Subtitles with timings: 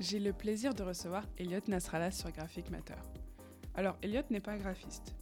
[0.00, 2.94] J'ai le plaisir de recevoir Elliot Nasrallah sur Graphic Matter.
[3.74, 5.14] Alors, Elliot n'est pas graphiste.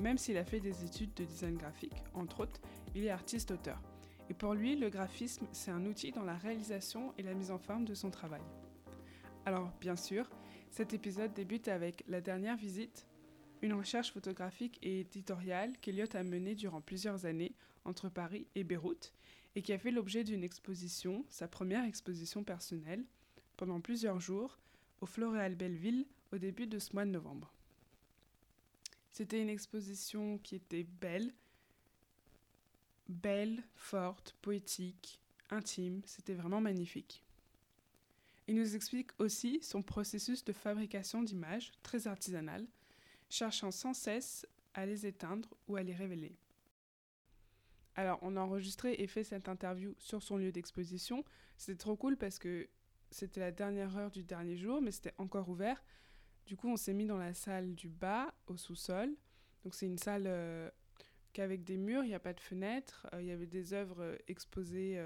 [0.00, 2.60] Même s'il a fait des études de design graphique, entre autres,
[2.94, 3.80] il est artiste-auteur.
[4.28, 7.56] Et pour lui, le graphisme, c'est un outil dans la réalisation et la mise en
[7.56, 8.42] forme de son travail.
[9.46, 10.28] Alors, bien sûr,
[10.70, 13.06] cet épisode débute avec la dernière visite,
[13.62, 17.54] une recherche photographique et éditoriale qu'Eliott a menée durant plusieurs années
[17.86, 19.14] entre Paris et Beyrouth
[19.54, 23.06] et qui a fait l'objet d'une exposition, sa première exposition personnelle,
[23.56, 24.58] pendant plusieurs jours
[25.00, 27.52] au Floréal Belleville au début de ce mois de novembre.
[29.12, 31.32] C'était une exposition qui était belle,
[33.08, 37.24] belle, forte, poétique, intime, c'était vraiment magnifique.
[38.48, 42.66] Il nous explique aussi son processus de fabrication d'images, très artisanal,
[43.28, 46.36] cherchant sans cesse à les éteindre ou à les révéler.
[47.96, 51.24] Alors, on a enregistré et fait cette interview sur son lieu d'exposition.
[51.56, 52.68] C'était trop cool parce que
[53.10, 55.82] c'était la dernière heure du dernier jour, mais c'était encore ouvert.
[56.46, 59.14] Du coup, on s'est mis dans la salle du bas, au sous-sol.
[59.64, 60.70] Donc, c'est une salle euh,
[61.32, 63.06] qu'avec des murs, il n'y a pas de fenêtres.
[63.12, 65.00] Euh, il y avait des œuvres euh, exposées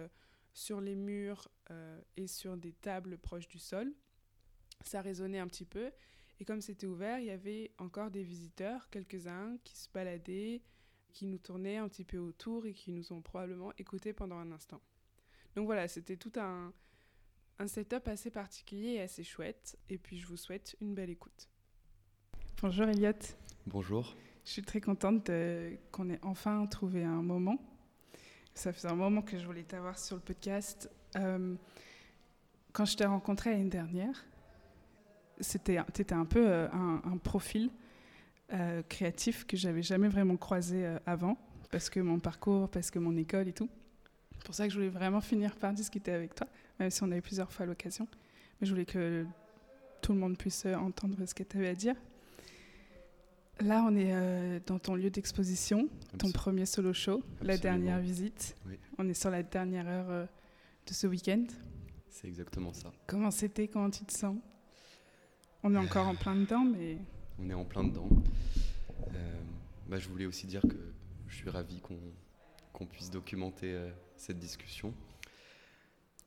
[0.52, 1.48] sur les murs
[2.16, 3.94] et sur des tables proches du sol.
[4.84, 5.92] Ça résonnait un petit peu.
[6.40, 10.62] Et comme c'était ouvert, il y avait encore des visiteurs, quelques-uns, qui se baladaient,
[11.12, 14.50] qui nous tournaient un petit peu autour et qui nous ont probablement écoutés pendant un
[14.50, 14.80] instant.
[15.54, 16.72] Donc voilà, c'était tout un,
[17.60, 19.78] un setup assez particulier et assez chouette.
[19.88, 21.48] Et puis je vous souhaite une belle écoute.
[22.62, 23.12] Bonjour Elliot.
[23.66, 24.16] Bonjour.
[24.44, 25.30] Je suis très contente
[25.92, 27.58] qu'on ait enfin trouvé un moment.
[28.54, 30.90] Ça faisait un moment que je voulais t'avoir sur le podcast.
[31.16, 31.54] Euh,
[32.72, 34.24] quand je t'ai rencontré l'année dernière,
[35.40, 37.70] c'était étais un peu euh, un, profil
[38.52, 41.36] euh, créatif que j'avais jamais vraiment croisé euh, avant,
[41.70, 43.68] parce que mon parcours, parce que mon école et tout.
[44.40, 46.46] C'est pour ça que je voulais vraiment finir par discuter avec toi,
[46.78, 48.08] même si on a eu plusieurs fois l'occasion.
[48.60, 49.26] Mais je voulais que
[50.00, 51.94] tout le monde puisse entendre ce que tu avais à dire.
[53.60, 58.56] Là, on est dans ton lieu d'exposition, ton premier solo show, la dernière visite.
[58.96, 60.26] On est sur la dernière heure
[60.86, 61.44] de ce week-end.
[62.08, 62.90] C'est exactement ça.
[63.06, 64.36] Comment c'était Comment tu te sens?
[65.62, 66.96] On est encore en plein dedans, mais.
[67.38, 68.08] On est en plein dedans.
[69.14, 69.40] Euh,
[69.88, 70.76] bah, je voulais aussi dire que
[71.28, 71.82] je suis ravi
[72.72, 73.90] qu'on puisse documenter euh,
[74.20, 74.94] cette discussion.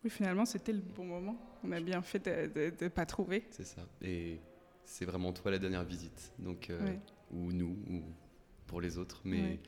[0.04, 1.38] Oui, finalement, c'était le bon moment.
[1.64, 3.46] On a bien fait de ne pas trouver.
[3.52, 3.88] C'est ça.
[4.02, 4.40] Et
[4.84, 6.34] c'est vraiment toi la dernière visite.
[6.40, 6.96] Donc, euh,
[7.32, 8.04] Ou nous, ou
[8.68, 9.22] pour les autres.
[9.24, 9.60] Mais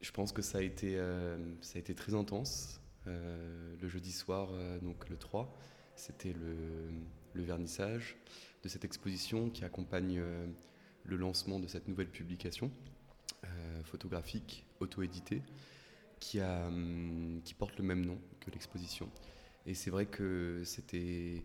[0.00, 0.96] je pense que ça a été,
[1.60, 2.80] ça a été très intense.
[3.06, 4.48] le jeudi soir,
[4.80, 5.54] donc le 3,
[5.94, 6.56] c'était le
[7.34, 8.16] le vernissage
[8.62, 10.46] de cette exposition qui accompagne euh,
[11.04, 12.70] le lancement de cette nouvelle publication
[13.44, 15.42] euh, photographique auto-éditée
[16.22, 19.10] qui, hum, qui porte le même nom que l'exposition.
[19.66, 21.42] Et c'est vrai que c'était.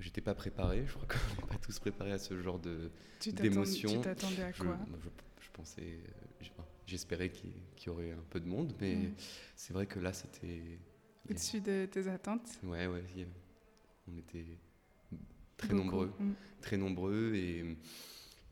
[0.00, 3.90] J'étais pas préparé, je crois qu'on n'est pas tous préparés à ce genre d'émotion.
[3.90, 4.78] Tu t'attendais à quoi?
[5.40, 6.00] je, pensais,
[6.86, 7.52] j'espérais qu'il
[7.86, 9.14] y aurait un peu de monde, mais mm.
[9.54, 10.78] c'est vrai que là c'était.
[11.28, 12.48] Au-dessus de tes attentes?
[12.64, 13.04] Ouais, ouais,
[14.08, 14.58] on était
[15.58, 16.32] très nombreux, mm.
[16.62, 17.76] très nombreux et,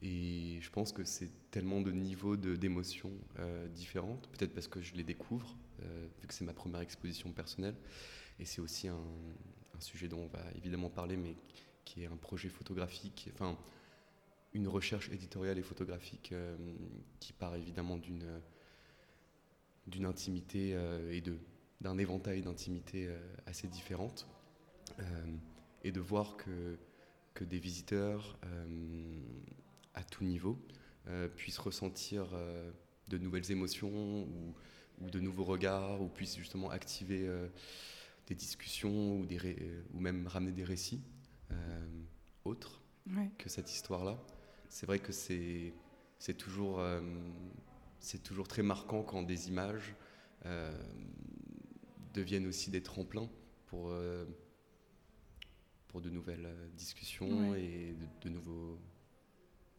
[0.03, 4.94] et je pense que c'est tellement de niveaux d'émotions euh, différentes, peut-être parce que je
[4.94, 7.75] les découvre, euh, vu que c'est ma première exposition personnelle,
[8.38, 9.00] et c'est aussi un,
[9.81, 11.37] sujet dont on va évidemment parler, mais
[11.84, 13.56] qui est un projet photographique, enfin
[14.53, 16.56] une recherche éditoriale et photographique euh,
[17.20, 18.41] qui part évidemment d'une
[19.87, 20.76] d'une intimité
[21.10, 21.38] et de
[21.81, 23.08] d'un éventail d'intimité
[23.47, 24.26] assez différentes.
[25.84, 26.76] Et de voir que
[27.38, 29.20] que des visiteurs euh,
[29.98, 30.59] à tout niveau
[31.09, 32.70] euh, puissent ressentir euh,
[33.09, 34.22] de nouvelles émotions
[35.00, 37.31] ou, de nouveaux regards, ou puissent justement activer
[38.26, 39.38] des discussions ou, des
[39.92, 41.00] ou même ramener des récits
[42.44, 42.82] autres
[43.38, 44.19] que cette histoire-là.
[44.69, 45.72] C'est vrai que c'est
[46.37, 46.82] toujours,
[48.00, 49.94] c'est toujours très marquant quand des images
[52.12, 53.31] deviennent aussi des tremplins
[53.67, 53.93] pour
[55.88, 58.78] pour de nouvelles euh, discussions et de, nouveaux,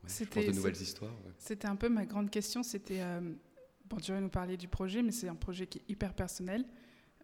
[0.03, 1.13] de nouvelles histoires.
[1.37, 2.63] C'était un peu ma grande question.
[2.63, 3.21] C'était euh,
[3.89, 6.65] bon, tu vas nous parler du projet, mais c'est un projet qui est hyper personnel.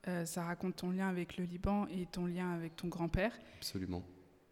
[0.08, 3.38] Euh, ça raconte ton lien avec le Liban et ton lien avec ton grand-père.
[3.58, 4.04] Absolument.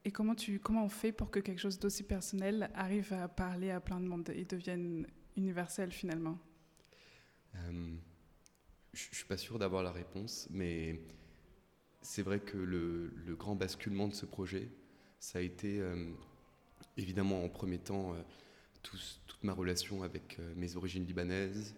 [0.06, 3.70] Et comment, tu, comment on fait pour que quelque chose d'aussi personnel arrive à parler
[3.70, 6.38] à plein de monde et devienne universel finalement?
[8.94, 11.00] Je ne suis pas sûr d'avoir la réponse, mais
[12.02, 14.70] c'est vrai que le, grand basculement de ce projet,
[15.20, 16.12] ça a été euh,
[16.98, 18.22] évidemment en premier temps euh,
[18.82, 21.76] toute ma relation avec euh, mes origines libanaises,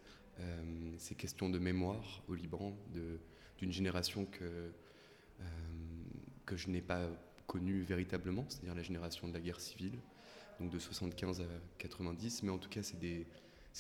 [0.98, 2.76] ces questions de mémoire au Liban,
[3.58, 4.70] d'une génération que
[6.46, 7.08] que je n'ai pas
[7.48, 9.98] connu véritablement, c'est-à-dire la génération de la guerre civile,
[10.60, 11.46] donc de 75 à
[11.78, 13.26] 90, mais en tout cas c'est des,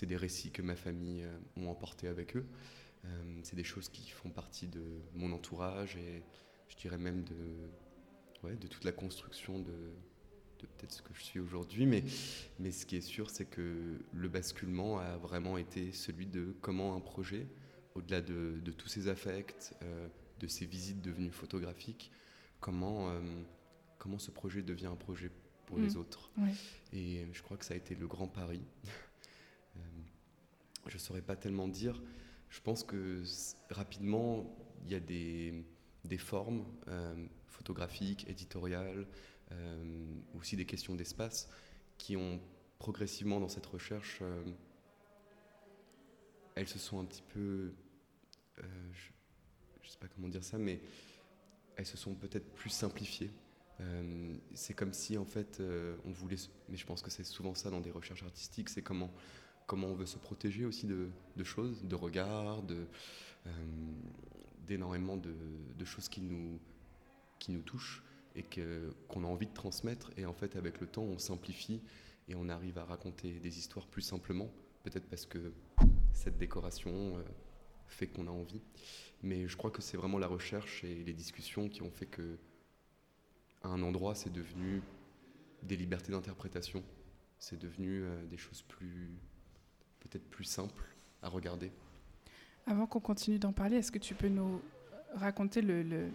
[0.02, 1.28] des récits que ma famille
[1.58, 2.46] ont emportés avec eux.
[3.44, 6.24] c'est des choses qui font partie de mon entourage et
[6.70, 7.36] je dirais même de,
[8.44, 9.74] ouais, de toute la construction de,
[10.66, 12.04] peut-être ce que je suis aujourd'hui, mais,
[12.60, 16.96] mais ce qui est sûr, c'est que le basculement a vraiment été celui de comment
[16.96, 17.48] un projet,
[17.96, 20.08] au-delà de, de, tous ses affects, euh,
[20.40, 22.12] de ses visites devenues photographiques,
[22.60, 23.22] comment, euh,
[23.98, 25.32] comment ce projet devient un projet
[25.66, 25.98] pour les mm.
[25.98, 26.32] autres.
[26.94, 28.62] Et je crois que ça a été le grand pari.
[29.78, 29.82] Euh,
[30.88, 32.02] je ne saurais pas tellement dire.
[32.48, 33.24] Je pense que
[33.70, 35.66] rapidement, il y a des,
[36.06, 36.64] des formes
[37.48, 39.06] photographiques, éditoriales,
[40.36, 41.50] aussi des questions d'espace
[41.98, 42.40] qui ont
[42.80, 44.44] progressivement dans cette recherche, euh,
[46.56, 47.74] elles se sont un petit peu,
[48.60, 48.64] euh,
[48.94, 50.82] je ne sais pas comment dire ça, mais
[51.78, 53.32] elles se sont peut-être plus simplifiées.
[54.54, 55.62] c'est comme si en fait
[56.06, 56.38] on voulait,
[56.70, 59.12] mais je pense que c'est souvent ça dans des recherches artistiques, c'est comment,
[59.68, 62.64] comment on veut se protéger aussi de, choses, de regards,
[64.66, 65.36] d'énormément de,
[65.78, 66.58] de, choses qui nous,
[67.38, 68.02] qui nous touchent
[68.36, 70.12] et qu'on a envie de transmettre.
[70.18, 71.82] Et en fait, avec le temps, on simplifie
[72.28, 74.52] et on arrive à raconter des histoires plus simplement,
[74.84, 75.54] peut-être parce que
[76.14, 77.24] cette décoration euh,
[77.88, 78.62] fait qu'on a envie.
[79.24, 82.38] Mais je crois que c'est vraiment la recherche et les discussions qui ont fait que,
[83.64, 84.82] à un endroit, c'est devenu
[85.64, 86.84] des libertés d'interprétation.
[87.38, 89.12] C'est devenu euh, des choses plus,
[90.00, 90.86] peut-être plus simples
[91.22, 91.72] à regarder.
[92.68, 94.62] Avant qu'on continue d'en parler, est-ce que tu peux nous
[95.14, 96.10] raconter le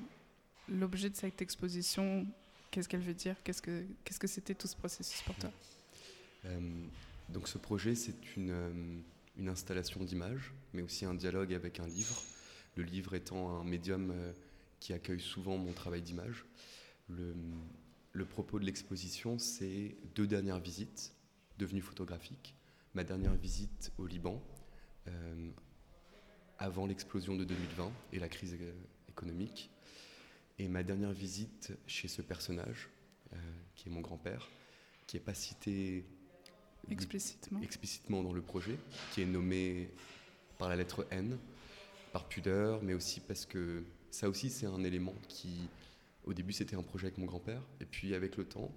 [0.71, 2.27] l'objet de cette exposition,
[2.71, 3.37] qu'est-ce qu'elle veut dire?
[3.43, 5.51] Qu'est-ce que c'était tout ce processus pour toi?
[6.47, 6.61] Euh,
[7.29, 9.01] Donc ce projet, c'est une, euh,
[9.37, 12.23] une installation d'images, mais aussi un dialogue avec un livre.
[12.77, 14.33] Le livre étant un médium euh,
[14.79, 16.45] qui accueille souvent mon travail d'image.
[18.13, 21.13] Le propos de l'exposition, c'est deux dernières visites
[21.59, 22.55] devenues photographiques.
[22.95, 24.41] Ma dernière visite au Liban,
[26.59, 28.57] avant l'explosion de 2020 et la crise
[29.09, 29.71] économique,
[30.61, 32.91] et ma dernière visite chez ce personnage,
[33.33, 33.37] euh,
[33.75, 34.51] qui est mon grand-père,
[35.07, 36.05] qui n'est pas cité
[36.91, 37.63] explicitement.
[37.63, 38.77] explicitement dans le projet,
[39.13, 39.89] qui est nommé
[40.59, 41.39] par la lettre N,
[42.13, 45.71] par pudeur, mais aussi parce que ça aussi c'est un élément qui,
[46.25, 48.71] au début c'était un projet avec mon grand-père, et puis avec le temps,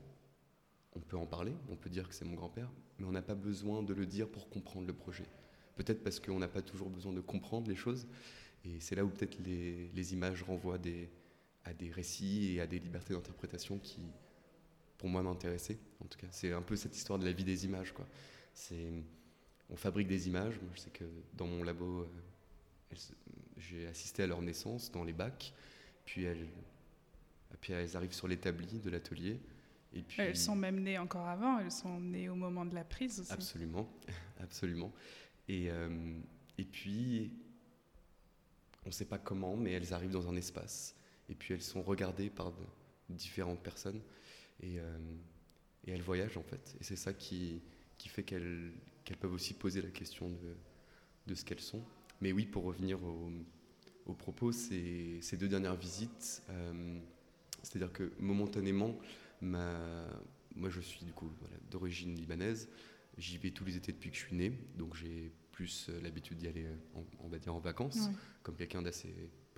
[0.96, 3.36] on peut en parler, on peut dire que c'est mon grand-père, mais on n'a pas
[3.36, 5.26] besoin de le dire pour comprendre le projet.
[5.76, 8.08] Peut-être parce qu'on n'a pas toujours besoin de comprendre les choses,
[8.64, 11.10] et c'est là où peut-être les, les images renvoient des,
[11.66, 14.02] à des récits et à des libertés d'interprétation qui,
[14.98, 15.80] pour moi, m'intéressaient.
[16.04, 17.94] En tout cas, c'est un peu cette histoire de la vie des images.
[17.94, 18.06] Quoi.
[19.70, 20.60] On fabrique des images.
[20.62, 22.96] Moi, je sais que dans mon labo, euh,
[23.58, 25.54] j'ai assisté à leur naissance dans les bacs.
[26.06, 26.48] Puis elles,
[27.62, 29.40] puis elles arrivent sur l'établi de l'atelier.
[29.94, 32.84] Et puis, elles sont même nées encore avant, elles sont nées au moment de la
[32.84, 33.32] prise aussi.
[33.32, 33.88] Absolument,
[34.40, 34.92] absolument.
[35.48, 36.20] Et, euh,
[36.58, 37.32] et puis,
[38.84, 40.96] on ne sait pas comment, mais elles arrivent dans un espace
[41.30, 42.54] et puis elles sont regardées par
[43.10, 44.02] différentes personnes.
[44.62, 44.98] Et, euh,
[45.86, 46.76] et, elles voyagent en fait.
[46.80, 47.62] Et c'est ça qui,
[47.98, 48.72] qui fait qu'elles
[49.20, 50.56] peuvent aussi poser la question de,
[51.28, 51.84] de ce qu'elles sont.
[52.22, 53.32] Mais oui, pour revenir au,
[54.06, 57.00] au propos, ces, ces, deux dernières visites, euh,
[57.64, 58.98] c'est-à-dire que momentanément,
[59.42, 60.08] ma,
[60.56, 61.30] moi je suis du coup
[61.72, 62.70] d'origine libanaise,
[63.18, 66.38] j'y vais tous les étés depuis que je suis né, donc j'ai plus euh, l'habitude
[66.38, 66.66] d'y aller,
[67.20, 68.10] on va dire, en vacances,
[68.42, 69.14] comme quelqu'un d'assez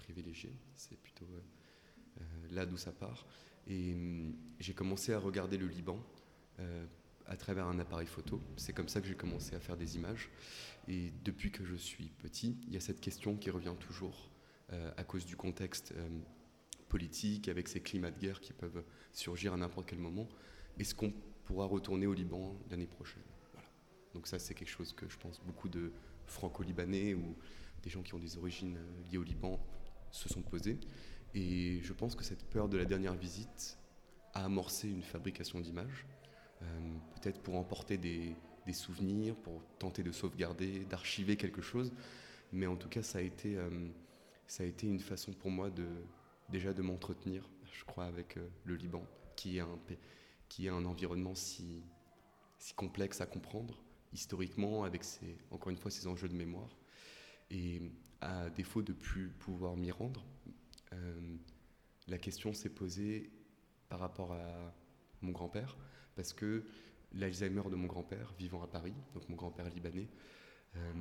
[0.05, 0.53] privilégié.
[0.75, 2.21] C'est plutôt euh,
[2.51, 3.25] là d'où ça part.
[3.67, 6.00] Et hum, j'ai commencé à regarder le Liban
[6.59, 6.85] euh,
[7.25, 8.39] à travers un appareil photo.
[8.55, 10.29] C'est comme ça que j'ai commencé à faire des images.
[10.88, 14.29] Et depuis que je suis petit, il y a cette question qui revient toujours
[14.71, 15.93] euh, à cause du contexte
[16.88, 20.29] politique, avec ces climats de guerre qui peuvent surgir à n'importe quel moment.
[20.77, 21.12] Est-ce qu'on
[21.45, 23.24] pourra retourner au Liban l'année prochaine?
[24.13, 25.91] Donc ça, c'est quelque chose que je pense beaucoup de
[26.27, 27.35] franco-libanais ou
[27.81, 28.77] des gens qui ont des origines
[29.09, 29.59] liées au Liban
[30.15, 30.79] se sont posés.
[31.34, 33.77] Et je pense que cette peur de la dernière visite
[34.34, 36.05] a amorcé une fabrication d'images,
[36.62, 36.65] euh,
[37.15, 38.36] peut-être pour emporter des,
[38.74, 41.91] souvenirs, pour tenter de sauvegarder, d'archiver quelque chose.
[42.51, 43.69] Mais en tout cas, ça a été, euh,
[44.48, 45.88] ça a été une façon pour moi de,
[46.50, 49.05] déjà de m'entretenir, je crois, avec euh, le Liban,
[49.36, 49.79] qui est un,
[50.48, 51.84] qui est un environnement si,
[52.57, 56.77] si complexe à comprendre, historiquement, avec ses, encore une fois ses enjeux de mémoire.
[57.51, 57.81] Et
[58.22, 60.25] à défaut de plus pouvoir m'y rendre,
[60.93, 61.36] euh,
[62.07, 63.29] la question s'est posée
[63.89, 64.74] par rapport à
[65.22, 65.77] mon grand-père,
[66.15, 66.63] parce que
[67.13, 70.07] l'Alzheimer de mon grand-père, vivant à Paris, donc mon grand-père libanais,
[70.75, 70.93] euh,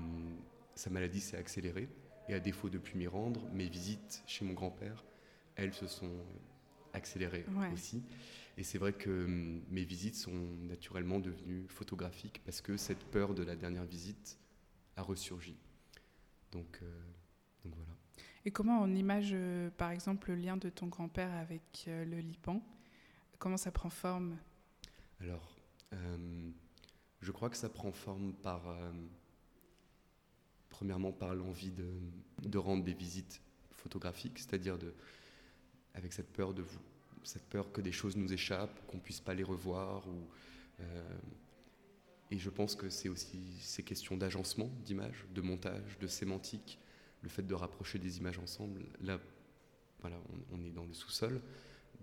[0.74, 1.88] sa maladie s'est accélérée,
[2.28, 5.04] et à défaut de plus m'y rendre, mes visites chez mon grand-père
[5.56, 6.10] elles se sont
[6.92, 8.02] accélérées aussi.
[8.56, 13.34] Et c'est vrai que hum, mes visites sont naturellement devenues photographiques parce que cette peur
[13.34, 14.38] de la dernière visite
[14.96, 15.56] a ressurgi.
[16.54, 17.02] Donc, euh,
[17.64, 17.92] donc voilà.
[18.46, 22.20] Et comment on image, euh, par exemple, le lien de ton grand-père avec euh, le
[22.20, 22.62] Liban?
[23.38, 24.38] Comment ça prend forme?
[25.20, 25.56] Alors,
[27.20, 28.62] je crois que ça prend forme par,
[30.70, 31.88] premièrement, par l'envie de,
[32.42, 33.40] de, rendre des visites
[33.72, 34.92] photographiques, c'est-à-dire de,
[35.94, 36.80] avec cette peur de vous
[37.24, 40.06] cette peur que des choses nous échappent, qu'on puisse pas les revoir.
[40.06, 40.28] Ou,
[40.80, 41.18] euh,
[42.30, 46.78] et je pense que c'est aussi ces questions d'agencement d'images, de montage, de sémantique,
[47.22, 48.82] le fait de rapprocher des images ensemble.
[49.00, 49.18] Là,
[50.00, 50.16] voilà,
[50.52, 51.40] on, est dans le sous-sol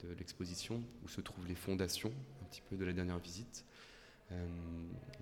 [0.04, 2.12] de l'exposition où se trouvent les fondations
[2.42, 3.66] un petit peu de la dernière visite.
[4.32, 4.48] Euh,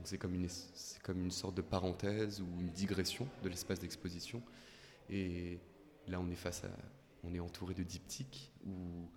[0.03, 4.41] c'est comme, une, sorte de parenthèse ou une digression de l'espace d'exposition.
[5.09, 5.59] Et
[6.07, 6.69] là, on est face à,
[7.23, 9.09] on est entouré de diptyques où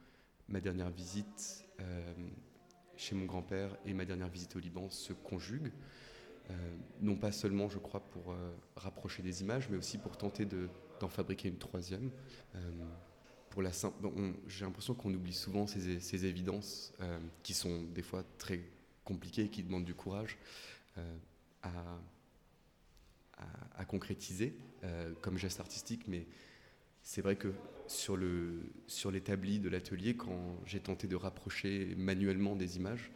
[0.49, 2.15] ma dernière visite euh,
[2.97, 5.73] chez mon grand-père et ma dernière visite au Liban se conjuguent.
[6.51, 6.55] Euh,
[7.01, 10.47] non pas seulement, je crois, pour euh, rapprocher des images, mais aussi pour tenter
[11.01, 12.11] d'en fabriquer une troisième.
[13.51, 13.71] pour la
[14.47, 16.93] j'ai l'impression qu'on oublie souvent ces, ces évidences
[17.43, 18.61] qui sont des fois très
[19.05, 20.39] compliquées, qui demandent du courage
[21.63, 21.71] à,
[23.77, 24.57] à, concrétiser
[25.21, 26.27] comme geste artistique, mais
[27.03, 27.53] c'est vrai que
[27.87, 33.11] sur, le, sur l'établi de l'atelier, quand j'ai tenté de rapprocher manuellement des images,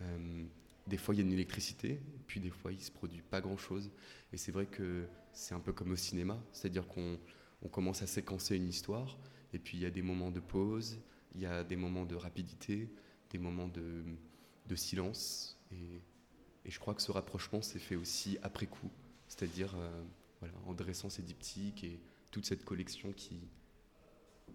[0.00, 0.44] euh,
[0.86, 3.90] des fois il y a une électricité, puis des fois il se produit pas grand-chose.
[4.32, 7.18] Et c'est vrai que c'est un peu comme au cinéma, c'est-à-dire qu'on
[7.62, 9.18] on commence à séquencer une histoire,
[9.52, 10.98] et puis il y a des moments de pause,
[11.34, 12.88] il y a des moments de rapidité,
[13.30, 14.02] des moments de,
[14.66, 15.58] de silence.
[15.72, 16.00] Et,
[16.68, 18.90] je crois que ce rapprochement s'est fait aussi après coup,
[19.28, 20.02] c'est-à-dire euh,
[20.66, 22.00] en dressant ces diptyques et
[22.36, 23.40] toute cette collection qui,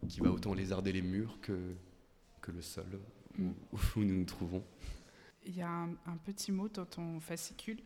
[0.08, 1.74] qui va autant lézarder les murs que,
[2.40, 2.86] que le sol
[3.40, 3.54] où, mm.
[3.96, 4.64] nous nous trouvons.
[5.48, 7.80] Il y a un, petit mot dans ton fascicule.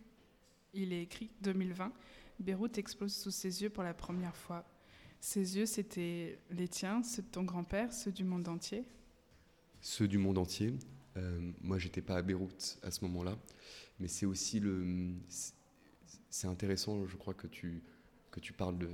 [0.74, 1.94] Il est écrit 2020.
[2.42, 4.66] Beyrouth explose sous ses yeux pour la première fois.
[5.22, 8.84] Ces yeux, c'était les tiens, ceux de ton grand-père, ceux du monde entier
[9.80, 10.74] Ceux du monde entier.
[11.16, 13.38] Euh, moi, j'étais pas à Beyrouth à ce moment-là,
[14.02, 15.16] mais c'est aussi le.
[16.30, 17.82] C'est intéressant, je crois, que tu,
[18.36, 18.90] que tu parles de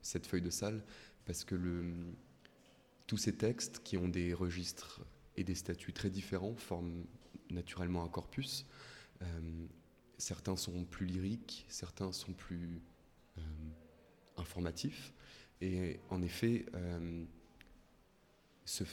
[0.00, 0.84] cette feuille de salle,
[1.24, 1.92] parce que le,
[3.08, 5.00] tous ces textes qui ont des registres
[5.36, 7.04] et des statuts très différents forment
[7.50, 8.64] naturellement un corpus.
[9.22, 9.66] Euh,
[10.18, 12.80] certains sont plus lyriques, certains sont plus
[13.38, 13.40] euh,
[14.36, 15.12] informatifs.
[15.60, 17.24] Et en effet, euh,
[18.64, 18.84] ce,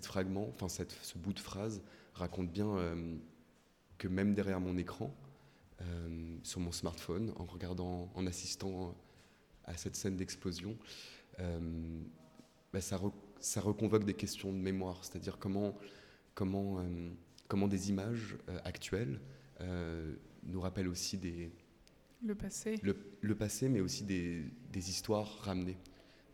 [0.00, 1.82] fragment, enfin ce bout de phrase
[2.14, 2.76] raconte bien
[3.98, 5.12] que même derrière mon écran,
[6.42, 8.94] sur mon smartphone, en regardant, en assistant
[9.66, 10.76] à cette scène d'explosion,
[11.38, 13.00] bah, ça,
[13.38, 15.78] ça reconvoque des questions de mémoire, c'est-à-dire comment,
[16.34, 17.10] comment, euh,
[17.46, 19.20] comment des images euh, actuelles
[19.60, 21.52] euh, nous rappellent aussi des...
[22.26, 22.80] Le passé.
[22.82, 24.42] Le, passé, mais aussi des,
[24.72, 25.76] des, histoires ramenées.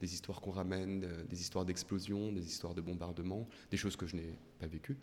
[0.00, 4.14] Des histoires qu'on ramène, des histoires d'explosion, des histoires de bombardement, des choses que je
[4.14, 4.96] n'ai pas vécues,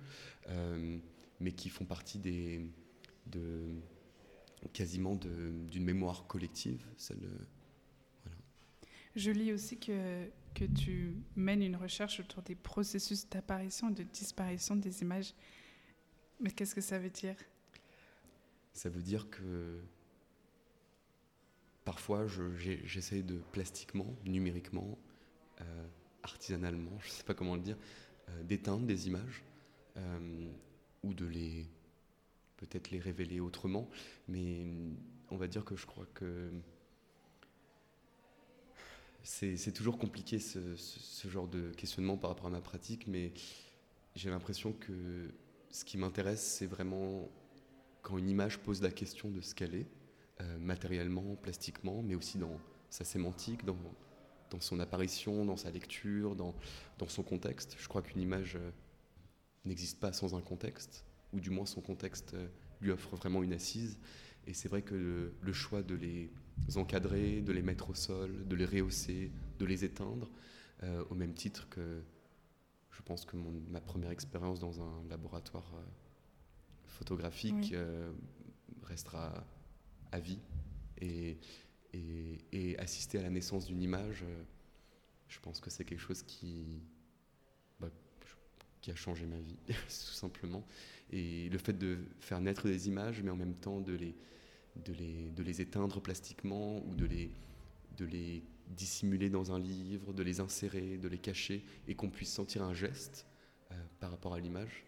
[1.41, 2.72] mais qui font partie des,
[3.25, 3.65] de,
[4.72, 6.86] quasiment d'une mémoire collective.
[6.96, 7.19] Celle.
[9.17, 14.01] Je lis aussi que que tu mènes une recherche autour des processus d'apparition et de
[14.01, 15.36] disparition des images.
[16.39, 17.36] Mais qu'est-ce que ça veut dire?
[18.74, 19.79] Ça veut dire que
[21.86, 22.25] parfois
[22.57, 24.97] j'essaie de plastiquement, numériquement,
[25.62, 25.88] euh,
[26.24, 27.77] artisanalement, je ne sais pas comment le dire,
[28.29, 29.43] euh, d'éteindre des images
[29.97, 30.51] euh,
[31.03, 31.67] ou de les
[32.57, 33.88] peut-être les révéler autrement.
[34.27, 34.65] Mais
[35.29, 36.50] on va dire que je crois que
[39.27, 43.34] c'est toujours compliqué ce, genre de questionnement par rapport à ma pratique, mais
[44.15, 45.29] j'ai l'impression que
[45.69, 47.29] ce qui m'intéresse, c'est vraiment
[48.01, 49.88] quand une image pose la question de ce qu'elle est,
[50.39, 52.57] euh, matériellement, plastiquement, mais aussi dans
[52.89, 53.75] sa sémantique, dans,
[54.62, 56.55] son apparition, dans sa lecture, dans,
[56.98, 57.75] dans son contexte.
[57.77, 58.72] Je crois qu'une image euh,
[59.65, 61.03] n'existe pas sans un contexte,
[61.34, 62.48] ou du moins son contexte euh,
[62.79, 64.00] lui offre vraiment une assise.
[64.48, 66.31] Et c'est vrai que le, choix de les
[66.76, 70.30] encadrer, de les mettre au sol, de les rehausser, de les éteindre,
[70.84, 72.04] euh, au même titre que
[72.92, 73.38] je pense que
[73.70, 75.82] ma première expérience dans un laboratoire euh,
[76.86, 78.12] photographique euh,
[78.84, 79.46] restera
[80.12, 80.40] à vie.
[81.00, 81.38] Et,
[81.94, 84.24] et, assister à la naissance d'une image,
[85.28, 86.82] je pense que c'est quelque chose qui,
[87.80, 87.90] bah,
[88.82, 90.66] qui a changé ma vie, tout simplement.
[91.12, 94.16] Et le fait de faire naître des images, mais en même temps de les,
[94.86, 97.31] de les, de les éteindre plastiquement ou de les,
[97.98, 102.34] de les dissimuler dans un livre, de les insérer, de les cacher, et qu'on puisse
[102.34, 103.25] sentir un geste
[103.72, 104.86] euh, par rapport à l'image?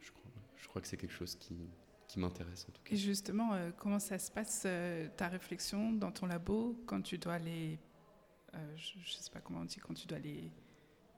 [0.00, 1.68] Je crois, je crois, que c'est quelque chose qui,
[2.08, 2.94] qui m'intéresse en tout cas.
[2.94, 7.18] Et justement, euh, comment ça se passe euh, ta réflexion dans ton labo quand tu
[7.18, 7.78] dois les,
[8.76, 10.52] je ne sais pas comment on dit, quand tu dois les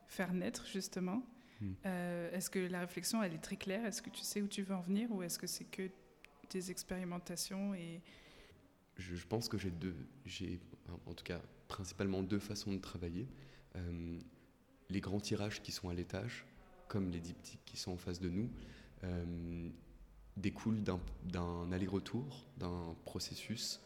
[0.06, 1.22] faire naître justement?
[1.60, 1.74] Hmm.
[2.32, 3.86] Est-ce que la réflexion elle est très claire?
[3.86, 5.88] Est-ce que tu sais où tu veux en venir ou est-ce que c'est que
[6.50, 8.00] des expérimentations et
[8.96, 10.60] je, pense que j'ai deux, j'ai
[11.06, 13.26] en tout cas principalement deux façons de travailler.
[13.76, 14.18] Euh,
[14.90, 16.46] les grands tirages qui sont à l'étage,
[16.88, 18.50] comme les diptyques qui sont en face de nous,
[19.02, 19.68] euh,
[20.36, 23.80] découlent d'un aller-retour, d'un processus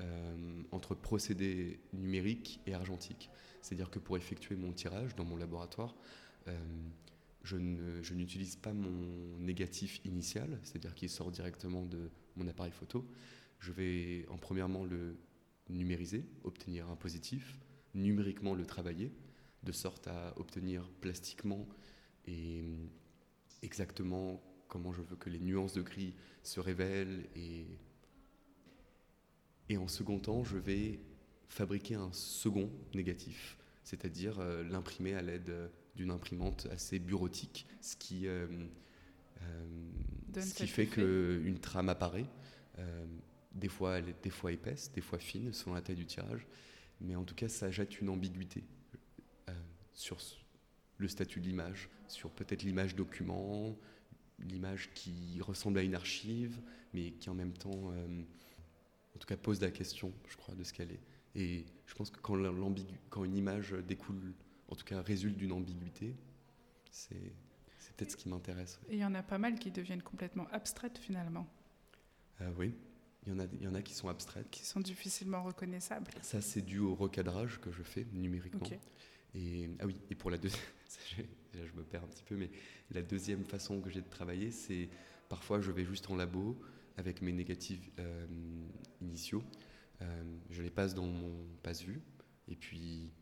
[0.00, 3.30] euh, entre procédé numérique et argentique.
[3.60, 5.94] C'est-à-dire que pour effectuer mon tirage dans mon laboratoire,
[7.44, 13.06] je n'utilise pas mon négatif initial, c'est-à-dire qu'il sort directement de mon appareil photo.
[13.60, 15.16] Je vais en premièrement le
[15.68, 17.58] numériser, obtenir un positif,
[17.94, 19.12] numériquement le travailler,
[19.62, 21.66] de sorte à obtenir plastiquement
[22.26, 22.64] et
[23.62, 27.26] exactement comment je veux que les nuances de gris se révèlent.
[27.36, 27.66] Et,
[29.68, 31.00] et en second temps, je vais
[31.48, 38.26] fabriquer un second négatif, c'est-à-dire euh, l'imprimer à l'aide d'une imprimante assez bureautique, ce qui,
[38.26, 38.46] euh,
[39.42, 42.26] euh, ce qui fait qu'une trame apparaît.
[43.54, 46.46] Des fois, elle est des fois épaisse, des fois fine, selon la taille du tirage.
[47.00, 48.64] Mais en tout cas, ça jette une ambiguïté
[49.48, 49.52] euh,
[49.92, 50.18] sur
[50.98, 53.76] le statut de l'image, sur peut-être l'image document,
[54.40, 56.60] l'image qui ressemble à une archive,
[56.92, 58.22] mais qui en même temps, euh,
[59.14, 61.00] en tout cas, pose la question, je crois, de ce qu'elle est.
[61.36, 62.36] Et je pense que quand,
[63.10, 64.34] quand une image découle,
[64.68, 66.14] en tout cas, résulte d'une ambiguïté,
[66.90, 67.32] c'est
[67.96, 68.80] peut-être ce qui m'intéresse.
[68.88, 71.46] Et il y en a pas mal qui deviennent complètement abstraites finalement.
[72.40, 72.74] Euh, oui,
[73.26, 74.50] il y, en a, il y en a qui sont abstraites.
[74.50, 76.10] Qui sont difficilement reconnaissables.
[76.22, 78.66] Ça, c'est dû au recadrage que je fais numériquement.
[79.34, 80.62] Et, ah oui, et pour la deuxième,
[81.54, 82.50] je me perds un petit peu, mais
[82.90, 84.88] la deuxième façon que j'ai de travailler, c'est
[85.28, 86.56] parfois je vais juste en labo
[86.96, 88.26] avec mes négatifs euh,
[89.00, 89.42] initiaux.
[90.02, 92.00] Euh, je les passe dans mon passe-vue,
[92.48, 93.12] et puis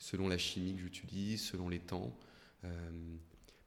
[0.00, 2.12] selon la chimie que j'utilise, selon les temps.
[2.64, 2.90] Euh,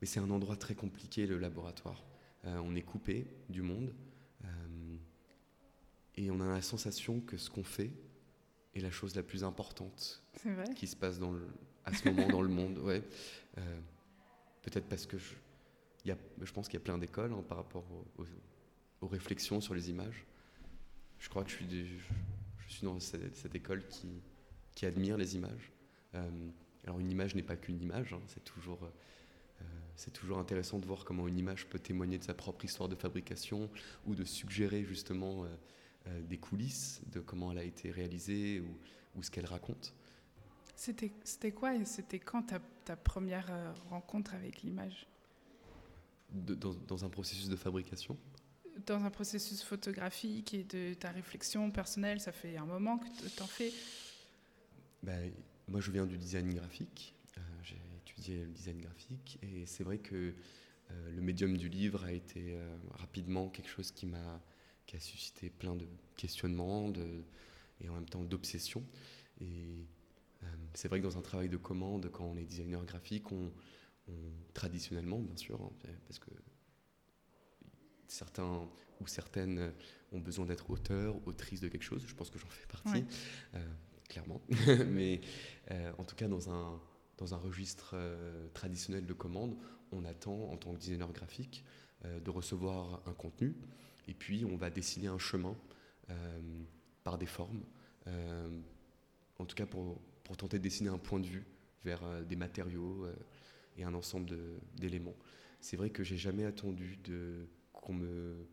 [0.02, 2.04] mais c'est un endroit très compliqué, le laboratoire.
[2.44, 3.94] on est coupé du monde.
[6.16, 7.92] Et on a la sensation que ce qu'on fait
[8.76, 10.24] est la chose la plus importante
[10.76, 11.48] qui se passe dans le,
[11.86, 12.78] à ce moment dans le monde.
[12.80, 13.02] Ouais.
[13.58, 13.80] Euh,
[14.62, 15.34] peut-être parce que je,
[16.06, 17.86] y a, je pense qu'il y a plein d'écoles hein, par rapport
[18.18, 20.26] aux, réflexions sur les images.
[21.20, 21.88] Je crois que je suis,
[22.68, 24.08] je, suis dans cette, école qui,
[24.74, 25.72] qui, admire les images.
[26.16, 26.50] Euh,
[26.86, 30.86] alors une image n'est pas qu'une image, hein, c'est toujours, euh, c'est toujours intéressant de
[30.86, 33.70] voir comment une image peut témoigner de sa propre histoire de fabrication
[34.06, 38.78] ou de suggérer justement euh, des coulisses de comment elle a été réalisée ou,
[39.18, 39.94] ou ce qu'elle raconte.
[40.76, 45.08] C'était quoi et c'était quand ta, ta première rencontre avec l'image?
[46.32, 48.18] Dans, dans, un processus de fabrication?
[48.88, 53.44] Dans un processus photographique et de ta réflexion personnelle, ça fait un moment que tu
[53.44, 53.72] en fais?
[55.04, 55.32] Ben,
[55.74, 57.16] Moi, je viens du design graphique.
[57.38, 60.34] Euh, j'ai étudié le design graphique et c'est vrai que
[61.10, 62.56] le médium du livre a été
[62.92, 64.40] rapidement quelque chose qui m'a
[64.86, 67.24] qui a suscité plein de questionnements de,
[67.82, 68.84] et en même temps d'obsession.
[69.42, 69.88] Et
[70.44, 73.52] euh, c'est vrai que dans un travail de commande, quand on est designer graphique, on,
[74.54, 75.72] traditionnellement, bien sûr, hein,
[76.06, 76.30] parce que
[78.08, 79.74] certains ou certaines
[80.12, 82.04] ont besoin d'être auteurs, autrices de quelque chose.
[82.06, 83.06] Je pense que j'en fais partie,
[83.56, 83.66] euh,
[84.14, 84.42] clairement.
[84.88, 85.22] Mais
[85.72, 86.80] euh, en tout cas, dans un,
[87.18, 87.96] dans un registre
[88.54, 89.56] traditionnel de commande,
[89.92, 91.64] on attend, en tant que designer graphique,
[92.04, 93.56] de recevoir un contenu
[94.08, 95.56] et puis, on va dessiner un chemin
[96.10, 96.40] euh,
[97.04, 97.64] par des formes,
[98.08, 98.60] euh,
[99.40, 101.46] en tout cas pour, pour, tenter de dessiner un point de vue
[101.84, 103.08] vers euh, des matériaux
[103.78, 104.38] et un ensemble
[104.76, 105.16] d'éléments.
[105.62, 107.00] C'est vrai que j'ai jamais attendu
[107.72, 108.46] qu'on me,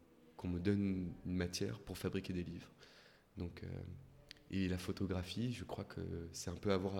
[0.44, 2.70] me donne une matière pour fabriquer des livres.
[3.36, 3.62] Donc,
[4.50, 6.00] et la photographie, je crois que
[6.32, 6.94] c'est un peu à voir,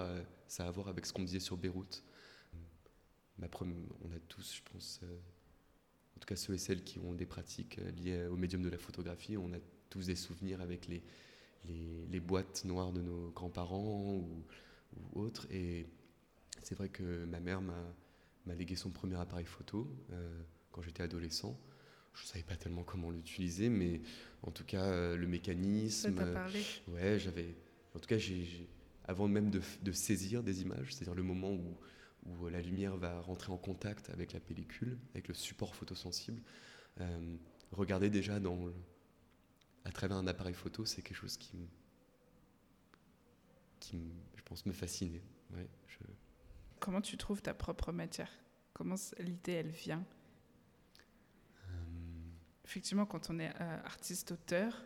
[0.47, 2.05] ça a à voir avec ce qu'on disait sur Beyrouth.
[3.41, 5.01] On a tous, je pense,
[6.21, 8.69] en tout cas ceux et celles qui ont des pratiques euh, liées au médium de
[8.69, 9.59] la photographie, on a
[9.89, 14.45] tous des souvenirs avec les, boîtes noires de nos grands-parents ou,
[15.15, 15.47] autres.
[15.51, 15.87] Et
[16.63, 21.59] c'est vrai que ma mère m'a légué son premier appareil photo euh, quand j'étais adolescent.
[22.15, 24.01] Je ne savais pas tellement comment l'utiliser, mais
[24.43, 26.17] en tout cas, euh, le mécanisme.
[26.17, 27.55] Ça t'a parlé Ouais, j'avais.
[27.95, 28.69] En tout cas, j'ai,
[29.05, 31.77] avant même de, de saisir des images, c'est-à-dire le moment où
[32.27, 36.43] où la lumière va rentrer en contact avec la pellicule, avec le support photosensible.
[37.01, 37.37] Euh,
[37.73, 38.71] regarder déjà dans
[39.85, 41.69] à travers un appareil photo, c'est quelque chose qui
[43.79, 45.23] qui je pense, me fascinait.
[46.79, 48.31] Comment tu trouves ta propre matière?
[48.73, 50.01] Comment l'idée, elle vient?
[50.01, 50.20] euh.
[52.71, 53.51] Effectivement, quand on est
[53.85, 54.81] artiste-auteur,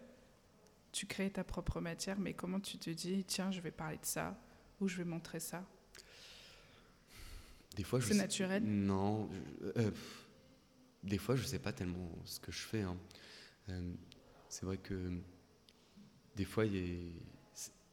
[0.90, 4.06] tu crées ta propre matière, mais comment tu te dis, tiens, je vais parler de
[4.06, 4.40] ça,
[4.80, 5.62] ou je vais montrer ça?
[7.76, 8.64] Des fois, C'est naturel?
[8.64, 9.28] Non.
[9.76, 9.90] Euh,
[11.02, 12.80] des fois, je ne sais pas tellement ce que je fais.
[12.80, 12.96] Hein.
[13.68, 13.92] Euh,
[14.48, 15.20] c'est vrai que
[16.36, 16.64] des fois,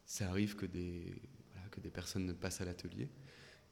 [0.05, 1.21] ça arrive que des,
[1.69, 3.09] que des personnes passent à l'atelier.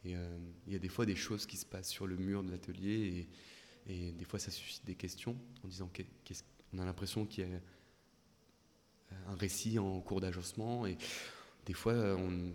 [0.03, 2.43] Et euh, il y a des fois des choses qui se passent sur le mur
[2.43, 3.29] de l'atelier et,
[3.89, 7.59] et, des fois ça suscite des questions en disant qu'on a l'impression qu'il y a
[9.27, 10.85] un récit en cours d'agencement.
[10.85, 10.97] Et
[11.65, 12.53] des fois, on,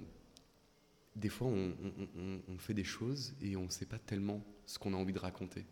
[1.17, 1.75] des fois on,
[2.49, 5.19] on, fait des choses et on ne sait pas tellement ce qu'on a envie de
[5.19, 5.67] raconter.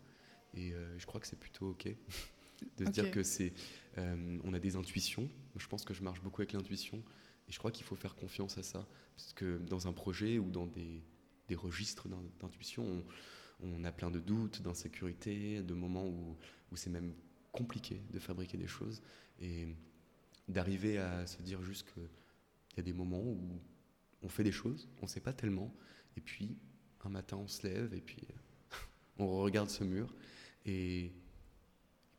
[0.53, 1.87] Et euh, je crois que c'est plutôt OK
[2.77, 3.53] de se dire que c'est.
[3.97, 5.29] Euh, on a des intuitions.
[5.55, 6.97] Je pense que je marche beaucoup avec l'intuition.
[7.47, 8.87] Et je crois qu'il faut faire confiance à ça.
[9.15, 11.03] Parce que dans un projet ou dans des,
[11.47, 12.07] des registres
[12.39, 13.03] d'intuition, on,
[13.61, 16.37] on, a plein de doutes, d'insécurité, de moments où,
[16.71, 17.13] où c'est même
[17.51, 19.01] compliqué de fabriquer des choses.
[19.39, 19.67] Et
[20.47, 22.03] d'arriver à se dire juste qu'il
[22.77, 23.39] y a des moments où
[24.21, 25.73] on fait des choses, on ne sait pas tellement,
[26.17, 26.57] et puis
[27.05, 28.27] un matin on se lève et puis
[29.17, 30.13] on regarde ce mur,
[30.65, 31.11] et,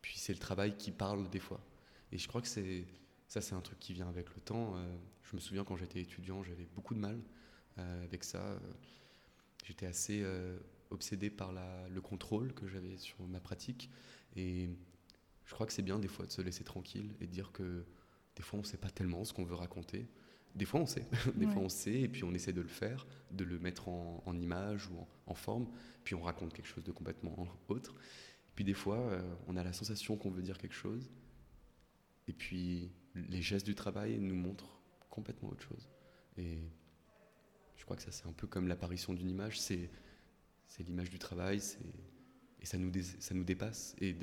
[0.03, 1.65] puis c'est le travail qui parle des fois.
[2.13, 2.85] Et je crois que c'est
[3.27, 4.77] ça, c'est un truc qui vient avec le temps.
[4.77, 7.19] Euh, je me souviens quand j'étais étudiant, j'avais beaucoup de mal
[7.79, 8.61] euh, avec ça.
[9.65, 10.59] J'étais assez euh,
[10.91, 13.91] obsédé par la, le contrôle que j'avais sur ma pratique,
[14.37, 14.69] et
[15.45, 17.85] je crois que c'est bien des fois de se laisser tranquille et de dire que
[18.37, 20.09] des fois, on ne sait pas tellement ce qu'on veut raconter.
[20.55, 21.07] Des fois, on sait.
[21.35, 24.39] Des fois, on sait, et puis on essaie de le faire, de le mettre en,
[24.39, 25.69] image ou en, forme,
[26.05, 27.95] puis on raconte quelque chose de complètement autre.
[28.55, 31.11] Puis des fois, euh, on a la sensation qu'on veut dire quelque chose,
[32.29, 35.89] et puis les gestes du travail nous montrent complètement autre chose.
[36.37, 36.59] Et
[37.77, 39.91] je crois que ça, c'est un peu comme l'apparition d'une image, c'est,
[40.67, 41.61] c'est l'image du travail,
[42.61, 43.95] et ça nous, ça nous dépasse.
[44.01, 44.17] Et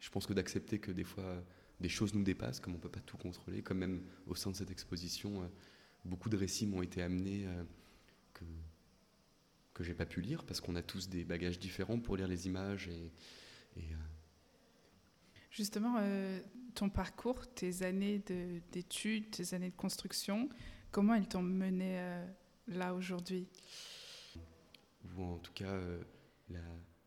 [0.00, 1.42] je pense que d'accepter que des fois,
[1.80, 4.50] des choses nous dépassent, comme on ne peut pas tout contrôler, comme même au sein
[4.50, 5.46] de cette exposition, euh,
[6.04, 7.64] beaucoup de récits m'ont été amenés euh,
[8.34, 8.44] que,
[9.74, 12.46] que j'ai pas pu lire, parce qu'on a tous des bagages différents pour lire les
[12.46, 12.88] images.
[12.88, 13.12] Et,
[13.78, 13.94] euh,
[15.50, 15.98] Justement,
[16.74, 18.22] ton parcours, tes années
[18.70, 20.48] d'études, tes années de construction,
[20.92, 22.22] comment elles t'ont mené
[22.68, 23.48] là aujourd'hui?
[25.16, 25.80] Ou en tout cas,
[26.48, 26.60] la,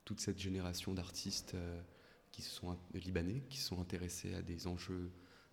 [0.06, 1.56] toute cette génération d'artistes
[2.32, 5.12] qui sont libanais, qui sont intéressés à des enjeux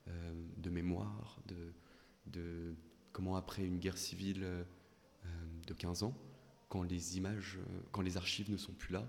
[0.08, 2.74] euh, de mémoire, de,
[3.12, 4.64] comment après une guerre civile euh,
[5.66, 6.14] de 15 ans,
[6.68, 9.08] quand les images, euh, quand les archives ne sont plus là,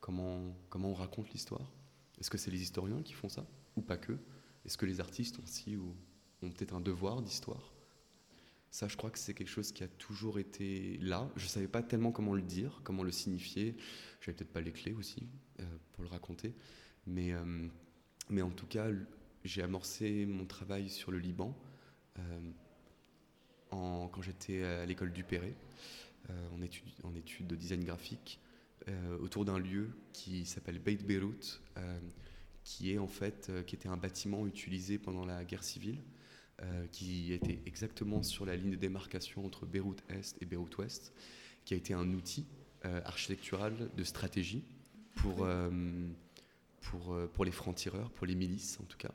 [0.00, 1.72] comment, comment on raconte l'histoire?
[2.18, 4.18] Est-ce que c'est les historiens qui font ça Ou pas que?
[4.64, 7.73] Est-ce que les artistes aussi ont peut-être un devoir d'histoire?
[8.74, 11.30] Ça, je crois que c'est quelque chose qui a toujours été là.
[11.36, 13.76] Je ne savais pas tellement comment le dire, comment le signifier.
[14.20, 15.28] J'avais peut-être pas les clés aussi
[15.92, 16.52] pour le raconter.
[17.06, 17.68] Mais, euh,
[18.30, 18.88] mais en tout cas,
[19.44, 21.56] j'ai amorcé mon travail sur le Liban
[22.18, 22.40] euh,
[23.70, 25.54] quand j'étais à l'école du Perret,
[26.30, 28.40] euh, en, études, en études de design graphique,
[29.20, 31.62] autour d'un lieu qui s'appelle Beit Beirut,
[32.64, 36.02] qui est en fait qui était un bâtiment utilisé pendant la guerre civile,
[36.92, 41.12] qui était exactement sur la ligne de démarcation entre Beyrouth Est et Beyrouth Ouest,
[41.64, 42.46] qui a été un outil
[42.82, 44.64] architectural de stratégie
[45.16, 45.46] pour
[46.84, 49.12] pour, euh, pour les francs-tireurs, pour les milices en tout cas.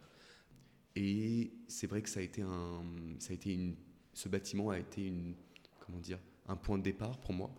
[0.96, 2.84] Et c'est vrai que ça a été un,
[3.20, 3.76] ça a été une,
[4.14, 5.36] ce bâtiment a été une,
[5.80, 7.52] comment dire, un point de départ pour moi,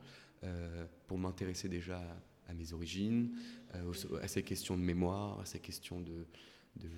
[0.43, 2.03] euh, pour m'intéresser déjà
[2.49, 3.31] à, mes origines,
[3.77, 6.27] euh, à ces questions de mémoire, à ces questions de,
[6.77, 6.90] de,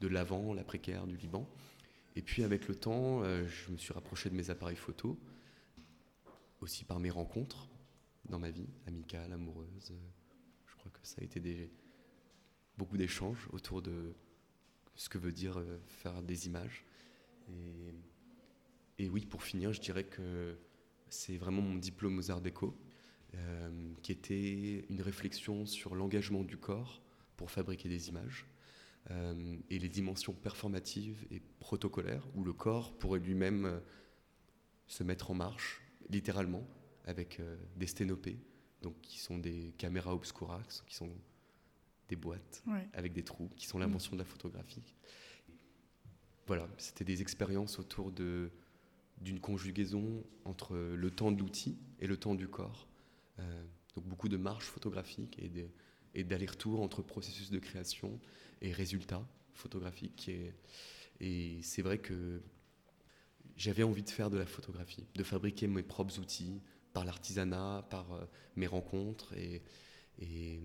[0.00, 1.48] de l'avant, la précaire du Liban.
[2.16, 5.18] Et puis avec le temps, je me suis rapproché de mes appareils photo,
[6.60, 7.68] aussi par mes rencontres
[8.28, 9.92] dans ma vie, amicale, amoureuse.
[10.66, 11.70] Je crois que ça a été
[12.76, 14.14] beaucoup d'échanges autour de
[14.94, 16.84] ce que veut dire euh, faire des images.
[18.98, 20.56] Et, oui, pour finir, je dirais que
[21.08, 22.76] c'est vraiment mon diplôme aux arts déco,
[23.34, 27.02] euh, qui était une réflexion sur l'engagement du corps
[27.36, 28.46] pour fabriquer des images.
[29.10, 33.80] Euh, et les dimensions performatives et protocolaires, où le corps pourrait lui-même
[34.86, 36.66] se mettre en marche, littéralement,
[37.04, 37.40] avec
[37.76, 38.38] des sténopées,
[38.82, 41.10] donc qui sont des caméras obscura, qui sont
[42.08, 44.82] des boîtes avec des trous, qui sont l'invention de la photographie.
[46.46, 48.50] Voilà, c'était des expériences autour de
[49.20, 52.86] d'une conjugaison entre le temps de l'outil et le temps du corps.
[53.38, 53.64] Euh,
[53.94, 55.50] donc beaucoup de marches photographiques et,
[56.16, 58.18] et d'aller-retour entre processus de création
[58.62, 59.24] et résultats
[59.54, 60.28] photographiques.
[60.28, 60.54] Et,
[61.20, 62.42] et c'est vrai que
[63.56, 66.60] j'avais envie de faire de la photographie, de fabriquer mes propres outils
[66.92, 68.06] par l'artisanat, par
[68.56, 69.34] mes rencontres.
[69.34, 69.62] Et,
[70.18, 70.60] et,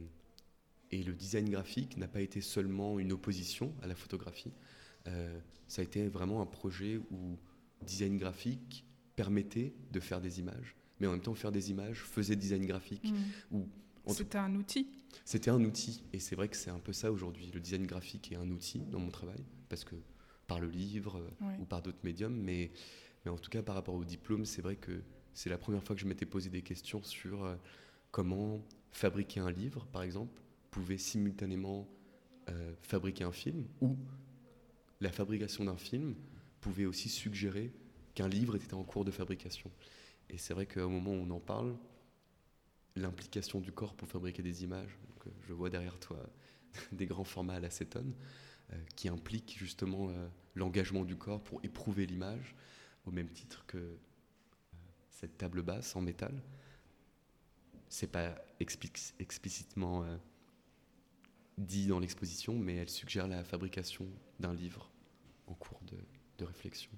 [0.92, 4.54] et, le design graphique n'a pas été seulement une opposition à la photographie.
[5.68, 7.38] ça a été vraiment un projet où
[7.82, 8.86] design graphique
[9.16, 13.12] permettait de faire des images, mais en même temps faire des images faisait design graphique.
[13.52, 13.64] Mmh.
[14.08, 14.88] C'était un outil
[15.26, 17.52] C'était un outil, et c'est vrai que c'est un peu ça aujourd'hui.
[17.54, 19.96] Le design graphique est un outil dans mon travail, parce que
[20.48, 22.72] par le livre euh, ou par d'autres médiums, mais,
[23.24, 25.02] mais en tout cas par rapport au diplôme, c'est vrai que
[25.34, 27.56] c'est la première fois que je m'étais posé des questions sur euh,
[28.12, 28.62] comment
[28.92, 31.88] fabriquer un livre, par exemple, pouvait simultanément
[32.50, 33.98] euh, fabriquer un film, ou
[35.00, 36.16] la fabrication d'un film
[36.60, 37.72] pouvait aussi suggérer
[38.14, 39.72] qu'un livre était en cours de fabrication.
[40.30, 41.76] Et c'est vrai qu'au moment où on en parle,
[42.95, 46.17] l'implication du corps pour fabriquer des images, euh, je vois derrière toi
[46.91, 48.13] des grands formats à l'acétone,
[48.71, 52.56] euh, qui impliquent justement euh, l'engagement du corps pour éprouver l'image,
[53.06, 53.97] au même titre que
[55.10, 56.41] cette table basse en métal.
[57.89, 58.36] C'est pas
[59.19, 60.06] explicitement
[61.58, 64.08] dit dans l'exposition, mais elle suggère la fabrication
[64.39, 64.89] d'un livre
[65.47, 65.97] en cours de,
[66.38, 66.91] de réflexion.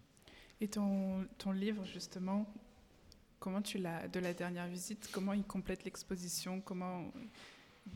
[0.62, 2.48] Et ton, ton livre, justement,
[3.44, 7.12] comment tu l'as, de la dernière visite, comment il complète l'exposition comment,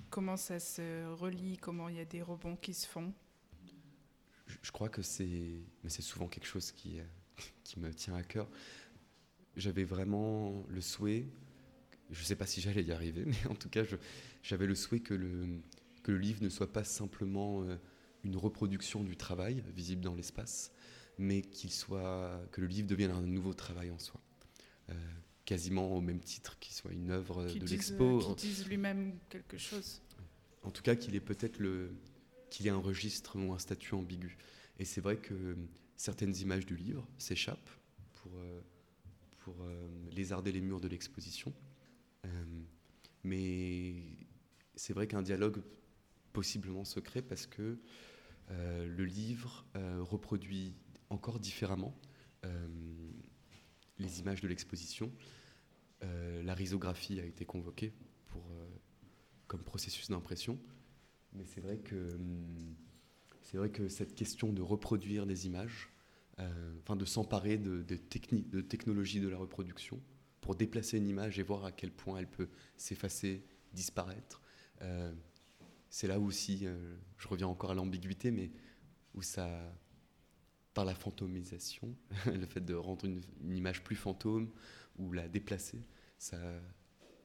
[0.09, 3.13] comment ça se relie Comment il y a des rebonds qui se font?
[4.61, 6.99] Je, crois que c'est, mais c'est souvent quelque chose qui,
[7.63, 8.49] qui me tient à cœur.
[9.55, 11.25] J'avais vraiment le souhait,
[12.11, 13.83] je ne sais pas si j'allais y arriver, mais en tout cas,
[14.43, 15.61] j'avais le souhait que le,
[16.03, 17.77] que le livre ne soit pas simplement euh,
[18.25, 20.73] une reproduction du travail visible dans l'espace,
[21.17, 24.19] mais qu'il soit, que le livre devienne un nouveau travail en soi.
[24.89, 24.93] Euh,
[25.47, 28.19] quasiment au même titre qu'il soit une œuvre de l'expo.
[28.19, 30.01] Qui dise lui-même quelque chose.
[30.63, 31.95] En tout cas, qu'il ait peut-être le,
[32.49, 34.37] qu'il ait un registre ou un statut ambigu.
[34.77, 35.55] Et c'est vrai que
[35.95, 37.69] certaines images du livre s'échappent
[38.15, 38.59] pour, euh,
[39.39, 41.53] pour euh, lézarder les murs de l'exposition.
[43.23, 43.95] mais
[44.75, 45.61] c'est vrai qu'un dialogue
[46.33, 47.79] possiblement secret parce que
[48.49, 49.65] le livre
[50.01, 50.75] reproduit
[51.09, 51.97] encore différemment
[52.45, 52.67] euh,
[53.99, 55.11] les images de l'exposition.
[56.03, 57.93] Euh, la risographie a été convoquée
[58.27, 58.67] pour, euh,
[59.47, 60.59] comme processus d'impression.
[61.33, 62.75] Mais c'est vrai que hum,
[63.53, 65.89] vrai que cette question de reproduire des images,
[66.83, 67.97] enfin de s'emparer de, de,
[68.51, 69.99] de technologies de la reproduction
[70.41, 74.43] pour déplacer une image et voir à quel point elle peut s'effacer, disparaître.
[75.89, 76.67] c'est là aussi,
[77.17, 78.51] je reviens encore à l'ambiguïté, mais
[79.15, 79.49] où ça,
[80.77, 81.95] par la fantomisation,
[82.27, 84.51] le fait de rendre une, image plus fantôme
[84.99, 85.81] ou la déplacer,
[86.19, 86.37] ça,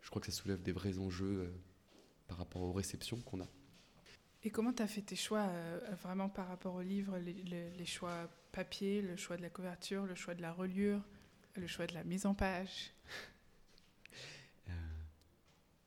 [0.00, 1.50] je crois que ça soulève des vrais enjeux euh,
[2.28, 3.48] par rapport aux réceptions qu'on a.
[4.42, 8.30] Et comment tu as fait tes choix euh, vraiment par rapport au livre, les, choix
[8.52, 11.02] papier, le choix de la couverture, le choix de la reliure,
[11.56, 12.94] le choix de la mise en page?
[14.70, 14.72] Euh,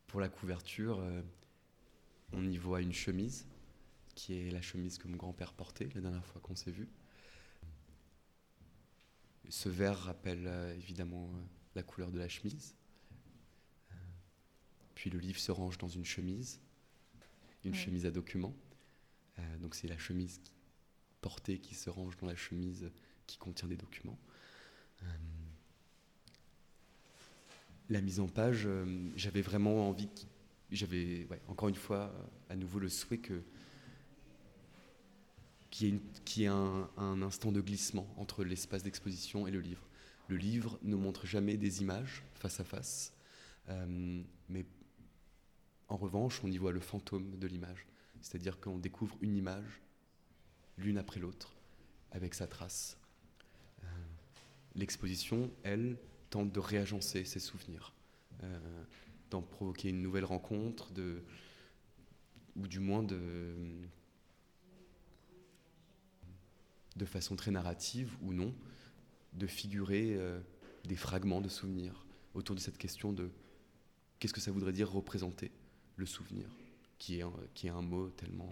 [0.06, 1.04] Pour la couverture,
[2.32, 3.48] on y voit une chemise,
[4.14, 6.88] qui est la chemise que mon grand-père portait la dernière fois qu'on s'est vu.
[9.50, 11.42] Ce vert rappelle euh, évidemment euh,
[11.76, 12.76] la couleur de la chemise.
[13.92, 13.96] Euh,
[14.96, 16.60] puis le livre se range dans une chemise,
[17.64, 18.56] une chemise à documents.
[19.60, 20.40] donc c'est la chemise
[21.20, 22.92] portée qui se range dans la chemise
[23.26, 24.20] qui contient des documents.
[27.90, 28.68] la mise en page,
[29.16, 30.10] j'avais vraiment envie,
[30.72, 32.14] j'avais encore une fois
[32.50, 33.42] à nouveau le souhait que
[35.76, 39.86] qui est, un, instant de glissement entre l'espace d'exposition et le livre.
[40.30, 43.14] Le livre ne montre jamais des images face à face,
[43.68, 44.66] euh, mais
[45.90, 47.86] en revanche, on y voit le fantôme de l'image.
[48.22, 49.82] C'est-à-dire qu'on découvre une image,
[50.78, 51.54] l'une après l'autre,
[52.12, 52.98] avec sa trace.
[53.84, 53.88] Euh,
[54.76, 55.98] l'exposition, elle,
[56.30, 57.94] tente de réagencer ses souvenirs,
[58.44, 58.84] euh,
[59.30, 61.22] d'en provoquer une nouvelle rencontre, de,
[62.56, 63.56] ou du moins de
[66.96, 68.54] de façon très narrative ou non,
[69.34, 70.40] de figurer euh,
[70.86, 73.30] des fragments de souvenirs autour de cette question de
[74.20, 75.52] qu'est-ce que ça voudrait dire représenter
[75.98, 76.50] le souvenir,
[76.98, 78.50] qui est, qui est un mot tellement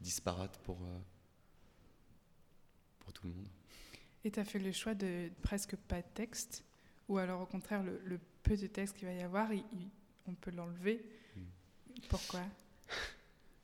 [0.00, 0.98] disparate pour, euh,
[3.00, 3.48] pour tout le monde.
[4.24, 6.64] Et tu as fait le choix de presque pas de texte,
[7.08, 9.50] ou alors au contraire, le, peu de texte qu'il va y avoir,
[10.26, 11.04] on peut l'enlever.
[11.36, 12.00] Hmm.
[12.08, 12.42] Pourquoi?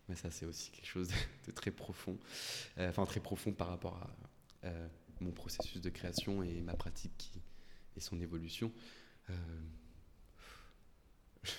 [0.08, 1.08] Mais ça, c'est aussi quelque chose
[1.46, 2.18] de, très profond,
[2.78, 4.10] euh, enfin très profond par rapport à
[4.64, 4.88] euh,
[5.20, 7.32] mon processus de création et ma pratique
[7.96, 8.72] et son évolution.
[9.30, 9.34] Euh,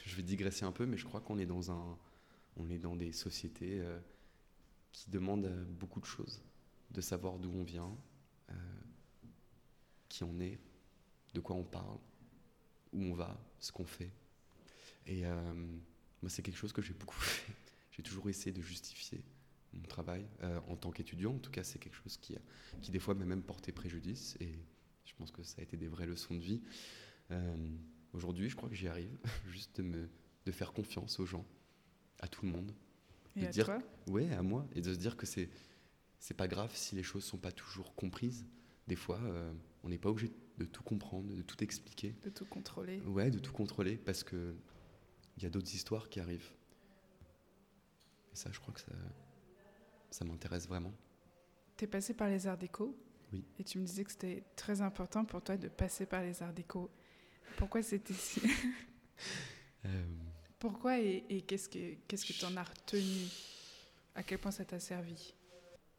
[0.05, 1.97] je vais digresser un peu, mais je crois qu'on est dans un,
[2.58, 3.84] on est dans des sociétés
[4.91, 6.41] qui demandent beaucoup de choses,
[6.89, 7.95] de savoir d'où on vient,
[10.10, 10.58] qui on est,
[11.36, 11.99] de quoi on parle,
[12.93, 14.12] où on va, ce qu'on fait.
[15.05, 17.64] Et moi, c'est quelque chose que j'ai beaucoup fait.
[17.95, 19.23] J'ai toujours essayé de justifier
[19.73, 21.36] mon travail euh, en tant qu'étudiant.
[21.36, 22.36] En tout cas, c'est quelque chose qui,
[22.81, 24.36] qui des fois m'a même porté préjudice.
[24.41, 24.60] Et
[25.05, 26.62] je pense que ça a été des vraies leçons de vie.
[27.31, 27.55] Euh,
[28.13, 30.10] aujourd'hui, je crois que j'y arrive, juste de, me,
[30.45, 31.45] de faire confiance aux gens,
[32.19, 32.73] à tout le monde.
[33.38, 34.67] Et de à dire, toi Ouais, à moi.
[34.75, 35.49] Et de se dire que c'est
[36.19, 38.47] c'est pas grave si les choses sont pas toujours comprises.
[38.88, 39.53] Des fois, euh,
[39.84, 42.15] on n'est pas obligé de tout comprendre, de tout expliquer.
[42.23, 42.99] De tout contrôler.
[43.01, 44.55] Ouais, de tout contrôler, parce que
[45.38, 46.51] il y a d'autres histoires qui arrivent.
[48.36, 48.91] Et ça, je crois que ça,
[50.12, 50.93] ça m'intéresse vraiment.
[51.78, 52.93] Tu es passé par les arts déco.
[53.32, 53.45] Oui.
[53.58, 56.52] Et tu me disais que c'était très important pour toi de passer par les arts
[56.52, 56.91] déco.
[57.58, 58.41] Pourquoi c'était si...
[59.86, 60.04] Euh,
[60.58, 63.28] Pourquoi et, et qu'est-ce que qu'est-ce que tu en as retenu?
[64.15, 65.36] À quel point ça t'a servi?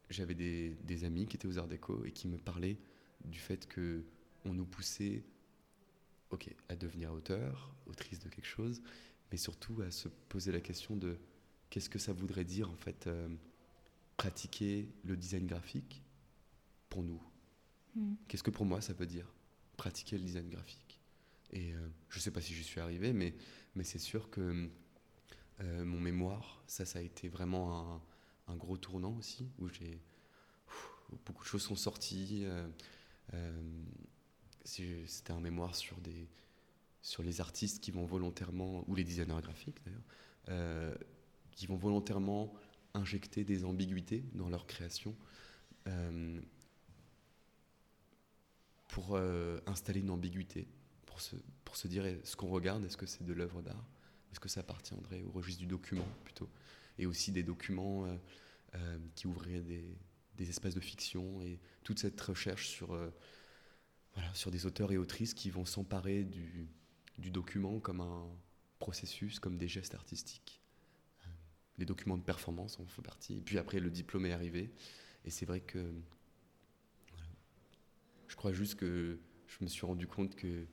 [0.09, 2.77] J'avais des, des amis qui étaient aux Arts Déco et qui me parlaient
[3.23, 4.03] du fait que
[4.43, 5.23] on nous poussait,
[6.31, 8.81] ok, à devenir auteur, autrice de quelque chose,
[9.31, 11.17] mais surtout à se poser la question de
[11.69, 13.27] qu'est-ce que ça voudrait dire en fait euh,
[14.15, 16.03] pratiquer le design graphique
[16.89, 17.21] pour nous?
[17.95, 18.15] Hmm.
[18.27, 19.31] Qu'est-ce que pour moi ça veut dire
[19.75, 20.99] pratiquer le design graphique?
[21.51, 23.33] Et euh, je ne sais pas si j'y suis arrivé, mais,
[23.75, 24.69] mais c'est sûr que
[25.61, 28.01] euh, mon mémoire, ça, ça a été vraiment un,
[28.47, 29.99] un gros tournant aussi, où j'ai
[31.25, 32.45] beaucoup de choses sont sorties.
[34.65, 36.27] C'était un mémoire sur des
[37.01, 40.97] sur les artistes qui vont volontairement, ou les designers graphiques d'ailleurs,
[41.57, 42.53] qui vont volontairement
[42.93, 45.13] injecter des ambiguïtés dans leur création.
[45.87, 46.39] euh,
[48.89, 50.67] pour euh, installer une ambiguïté,
[51.05, 53.85] pour se, dire ce qu'on regarde, est-ce que c'est de l'œuvre d'art?
[54.31, 56.49] Est-ce que ça appartiendrait au registre du document plutôt?
[56.97, 58.07] Et aussi des documents
[58.75, 62.97] euh, qui ouvriraient des, espaces de fiction et toute cette recherche sur,
[64.51, 68.27] des auteurs et autrices qui vont s'emparer du document comme un
[68.79, 70.56] processus, comme des gestes artistiques.
[71.77, 73.41] Les documents de performance en font partie.
[73.45, 74.71] Puis après, le diplôme est arrivé.
[75.25, 75.93] Et c'est vrai que
[78.27, 80.65] je crois juste que je me suis rendu compte que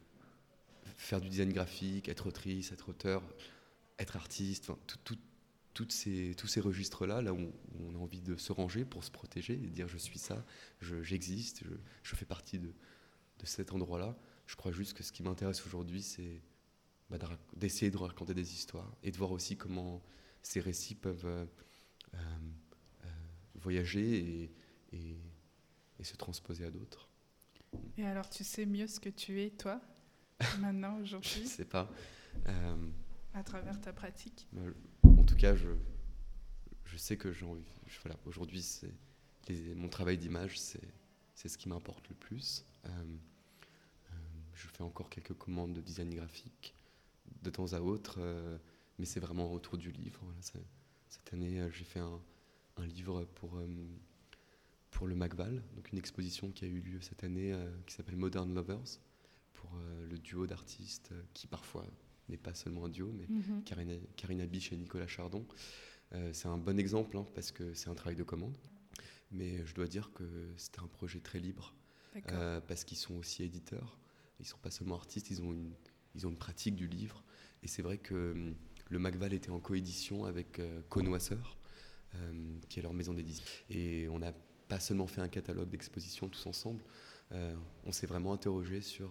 [0.96, 3.22] faire du design graphique, être autrice, être auteur,
[3.98, 4.70] être artiste,
[5.74, 9.10] toutes ces, tous ces registres-là, là où on, a envie de se ranger pour se
[9.10, 10.44] protéger et dire je suis ça,
[10.80, 11.64] je- j'existe,
[12.02, 12.72] je, fais partie de,
[13.44, 14.16] cet endroit-là.
[14.46, 16.40] Je crois juste que ce qui m'intéresse aujourd'hui, c'est
[17.10, 17.18] bah,
[17.56, 20.02] d'essayer de raconter des histoires et de voir aussi comment
[20.44, 21.46] ces récits peuvent euh,
[22.14, 22.18] euh,
[23.04, 23.08] euh,
[23.56, 24.52] voyager et,
[24.92, 25.18] et-
[26.00, 27.08] et se transposer à d'autres.
[27.96, 29.80] Et alors, tu sais mieux ce que tu es, toi,
[30.60, 31.90] maintenant, Je aujourd'hui, sais pas.
[32.46, 32.90] Euh,
[33.34, 34.46] à travers ta pratique?
[35.02, 35.68] En tout cas, je,
[36.84, 37.64] je sais que j'ai envie.
[37.86, 38.92] je- Voilà, aujourd'hui, c'est
[39.74, 40.80] mon travail d'image, c'est
[41.34, 42.64] c'est ce qui m'importe le plus.
[42.86, 44.14] Euh, euh,
[44.54, 46.74] je fais encore quelques commandes de design graphique
[47.42, 48.18] de temps à autre,
[48.98, 50.20] mais c'est vraiment autour du livre.
[50.22, 50.40] Voilà,
[51.08, 52.20] cette année, euh, j'ai fait un,
[52.76, 53.66] un livre pour euh,
[54.90, 58.16] pour le Macval, donc une exposition qui a eu lieu cette année euh, qui s'appelle
[58.16, 59.00] Modern Lovers
[59.54, 59.70] pour
[60.08, 61.84] le duo d'artistes qui parfois
[62.28, 63.62] n'est pas seulement un duo, mais Mhm.
[63.64, 65.44] Karina, Karina Biche et Nicolas Chardon.
[66.12, 68.56] Euh, c'est un bon exemple hein, parce que c'est un travail de commande.
[69.32, 70.24] Mais je dois dire que
[70.56, 71.74] c'était un projet très libre
[72.32, 73.98] euh, parce qu'ils sont aussi éditeurs.
[74.38, 75.72] Ils sont pas seulement artistes, ils ont une,
[76.14, 77.24] ils ont une pratique du livre.
[77.62, 78.54] Et c'est vrai que hum,
[78.90, 81.56] le Macval était en coédition avec euh, Connoisseur,
[82.14, 83.44] euh, qui est leur maison d'édition.
[83.70, 84.32] Et on n'a
[84.68, 86.82] pas seulement fait un catalogue d'exposition tous ensemble,
[87.32, 89.10] euh, on s'est vraiment interrogé sur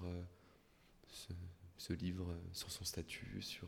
[1.78, 3.68] ce, livre, sur son statut, sur,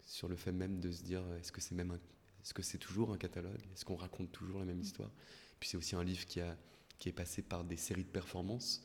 [0.00, 1.98] sur le fait même de se dire est-ce que c'est même
[2.42, 3.60] est-ce que c'est toujours un catalogue?
[3.74, 5.10] Est-ce qu'on raconte toujours la même histoire?
[5.58, 6.56] Puis c'est aussi un livre qui, a,
[6.98, 8.82] qui est passé par des séries de performances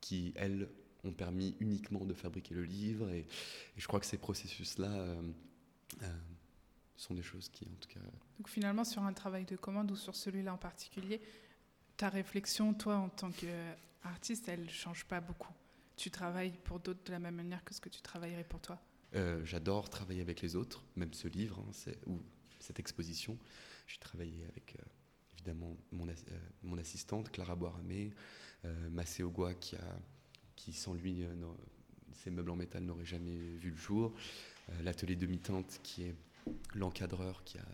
[0.00, 0.68] qui, elles,
[1.04, 3.08] ont permis uniquement de fabriquer le livre.
[3.10, 3.26] Et, et
[3.76, 5.22] je crois que ces processus-là euh,
[6.02, 6.06] euh,
[6.96, 8.00] sont des choses qui, en tout cas,
[8.38, 11.20] Donc finalement, sur un travail de commande ou sur celui-là en particulier,
[11.96, 15.52] ta réflexion, toi, en tant qu'artiste, elle ne change pas beaucoup.
[15.96, 18.80] Tu travailles pour d'autres de la même manière que ce que tu travaillerais pour toi.
[19.14, 22.18] Euh, J'adore travailler avec les autres, même ce livre hein, c'est- ou
[22.60, 23.36] cette exposition.
[23.86, 24.82] J'ai travaillé avec euh,
[25.34, 28.10] évidemment mon, as- euh, mon assistante Clara Boiramé,
[28.64, 29.80] euh, Massé Ogua qui, a,
[30.56, 31.34] qui sans lui, euh,
[32.12, 34.14] ces meubles en métal n'auraient jamais vu le jour.
[34.70, 36.14] Euh, L'atelier demi-teinte qui est
[36.74, 37.66] l'encadreur qui a,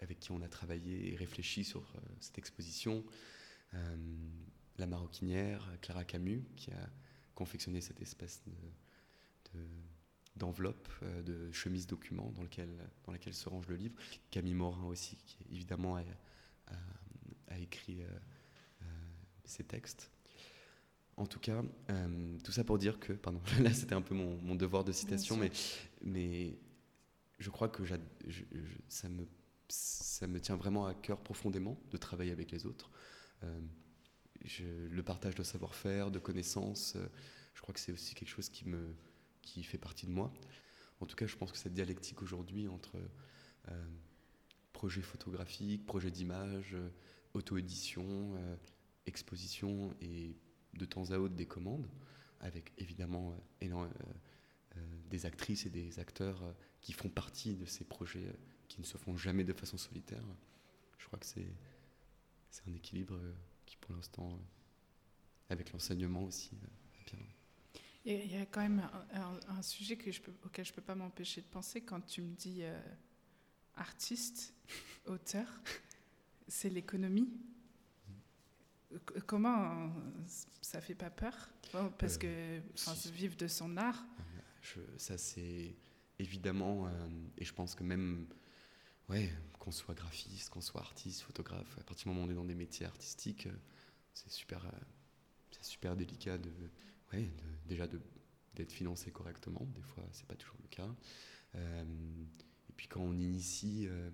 [0.00, 3.04] avec qui on a travaillé et réfléchi sur euh, cette exposition.
[4.78, 6.90] La maroquinière Clara Camus qui a
[7.34, 9.66] confectionné cette espèce de, de-
[10.36, 10.88] d'enveloppe,
[11.24, 12.70] de chemise document dans, lequel,
[13.04, 13.94] dans laquelle se range le livre.
[14.30, 18.08] Camille Morin aussi, qui évidemment a, écrit euh,
[19.44, 20.10] ses textes.
[21.16, 21.62] En tout cas,
[22.44, 25.50] tout ça pour dire que, pardon, là c'était un peu mon, devoir de citation, mais,
[26.02, 26.58] mais
[27.38, 27.82] je crois que
[28.88, 29.26] ça, me,
[29.68, 32.90] ça me tient vraiment à cœur profondément de travailler avec les autres.
[33.42, 36.96] le partage de savoir-faire, de connaissances,
[37.54, 38.94] je crois que c'est aussi quelque chose qui, me,
[39.40, 40.32] qui fait partie de moi.
[41.00, 42.96] En tout cas, je pense que cette dialectique aujourd'hui entre
[43.68, 43.84] euh,
[44.72, 46.88] projet photographique, projet d'image, euh,
[47.34, 48.04] auto-édition,
[48.36, 48.56] euh,
[49.06, 50.36] exposition et
[50.78, 51.88] de temps à autre des commandes,
[52.40, 53.34] avec évidemment
[55.10, 56.42] des actrices et des acteurs
[56.80, 58.36] qui font partie de ces projets
[58.68, 60.22] qui ne se font jamais de façon solitaire.
[60.98, 61.46] Je crois que c'est
[62.68, 63.18] un équilibre
[63.64, 64.38] qui pour l'instant,
[65.48, 66.68] avec l'enseignement aussi, bien.
[68.08, 68.88] Il y a quand même
[69.48, 69.94] un, sujet
[70.44, 72.80] auquel je ne peux pas m'empêcher de penser quand tu me dis euh,
[73.74, 74.54] artiste,
[75.06, 75.48] auteur,
[76.46, 77.28] c'est l'économie.
[79.26, 79.92] Comment
[80.62, 81.50] ça fait pas peur?
[81.98, 84.04] Parce euh, que vivre de son art.
[84.62, 85.74] Je, ça c'est
[86.18, 86.90] évidemment, euh,
[87.38, 88.26] et je pense que même
[89.08, 92.34] ouais, qu'on soit graphiste, qu'on soit artiste, photographe, à partir du moment où on est
[92.34, 93.48] dans des métiers artistiques,
[94.12, 94.66] c'est super,
[95.50, 96.50] c'est super délicat de
[97.12, 97.30] ouais,
[97.66, 97.86] déjà
[98.54, 99.66] d'être financé correctement.
[99.74, 100.88] Des fois, c'est pas toujours le cas.
[101.54, 101.84] Euh,
[102.68, 104.10] et puis quand on initie, euh,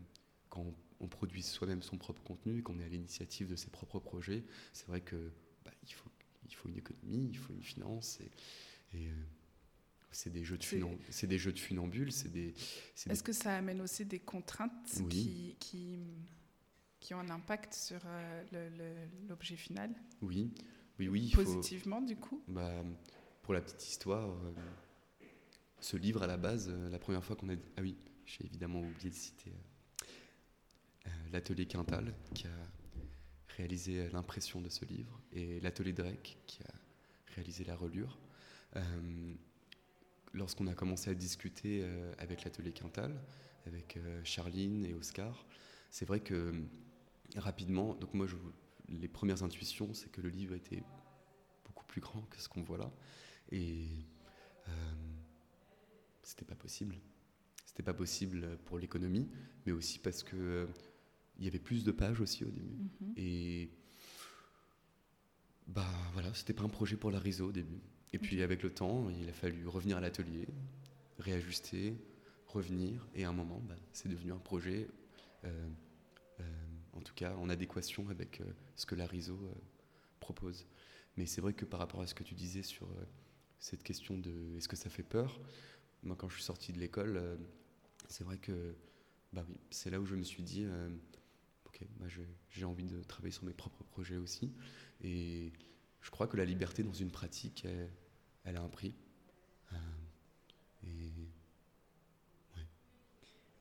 [0.48, 0.74] quand on,
[1.08, 5.00] produit soi-même son propre contenu, qu'on est à l'initiative de ses propres projets, c'est vrai
[5.00, 5.30] que
[5.64, 6.10] bah, il, faut,
[6.46, 8.20] il faut une économie, il faut une finance.
[8.94, 9.12] Et, euh,
[10.10, 10.64] c'est des jeux de
[11.08, 12.52] c'est des jeux de funambules c'est des
[13.08, 16.00] est-ce que ça amène aussi des contraintes qui, qui,
[17.00, 18.00] qui ont un impact sur
[19.26, 19.90] l'objet final?
[20.20, 20.52] Oui
[20.98, 21.30] oui, oui.
[21.34, 22.42] Positivement, du coup?
[22.48, 22.84] Bah,
[23.42, 24.52] Pour la petite histoire, euh,
[25.80, 27.54] ce livre, à la base, euh, la première fois qu'on a.
[27.76, 29.71] Ah oui, j'ai évidemment oublié de citer euh,
[31.32, 36.74] l'atelier Quintal, qui a réalisé l'impression de ce livre, et l'atelier Drake, qui a
[37.34, 38.18] réalisé la relure.
[40.34, 41.84] Lorsqu'on a commencé à discuter
[42.18, 43.14] avec l'atelier Quintal,
[43.66, 45.46] avec Charline et Oscar,
[45.90, 46.54] c'est vrai que
[47.36, 48.26] rapidement, donc moi
[48.88, 50.82] les premières intuitions, c'est que le livre était
[51.64, 52.90] beaucoup plus grand que ce qu'on voit là.
[53.50, 53.86] Et
[54.68, 54.72] euh,
[56.22, 56.96] c'était pas possible.
[57.66, 59.28] C'était pas possible pour l'économie,
[59.66, 60.66] mais aussi parce que euh,
[61.42, 62.76] il y avait plus de pages aussi au début.
[63.00, 63.12] Mhm.
[63.16, 63.70] Et
[65.66, 67.80] bah voilà, c'était pas un projet pour la réseau au début.
[68.12, 70.46] Et puis avec le temps, il a fallu revenir à l'atelier,
[71.18, 71.94] réajuster,
[72.46, 74.88] revenir, et à un moment, bah, c'est devenu un projet.
[75.44, 75.68] Euh,
[76.92, 78.44] en tout cas en adéquation avec euh,
[78.76, 79.52] ce que la RISO euh,
[80.20, 80.66] propose.
[81.16, 83.04] Mais c'est vrai que par rapport à ce que tu disais sur euh,
[83.58, 85.40] cette question de est-ce que ça fait peur,
[86.02, 87.38] moi quand je suis sorti de l'école,
[88.08, 88.74] c'est vrai que
[89.32, 90.66] bah oui, c'est là où je me suis dit,
[91.82, 92.06] ok, bah
[92.50, 94.52] j'ai envie de travailler sur mes propres projets aussi.
[95.02, 95.52] Et
[96.00, 97.66] je crois que la liberté dans une pratique,
[98.44, 98.94] elle, a un prix.
[100.84, 101.12] et,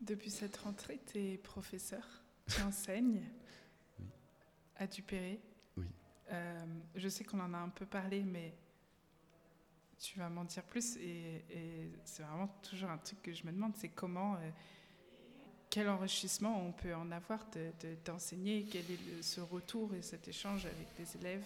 [0.02, 3.22] Depuis cette rentrée, tu es professeur tu enseignes
[4.76, 5.40] à Dupéré.
[5.78, 5.86] Oui.
[6.32, 6.66] Euh,
[6.96, 8.54] je sais qu'on en a un peu parlé, mais
[10.00, 10.98] tu vas m'en dire plus.
[10.98, 11.44] Et,
[12.04, 14.50] c'est vraiment toujours un truc que je me demande, c'est comment, euh,
[15.72, 17.48] quel enrichissement on peut en avoir
[18.06, 21.46] d'enseigner, de, quel est ce retour et cet échange avec les élèves,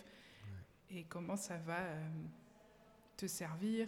[0.89, 2.03] et comment ça va euh,
[3.15, 3.87] te servir,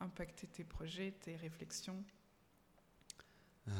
[0.00, 2.02] impacter tes projets, tes réflexions.
[3.68, 3.72] Ah,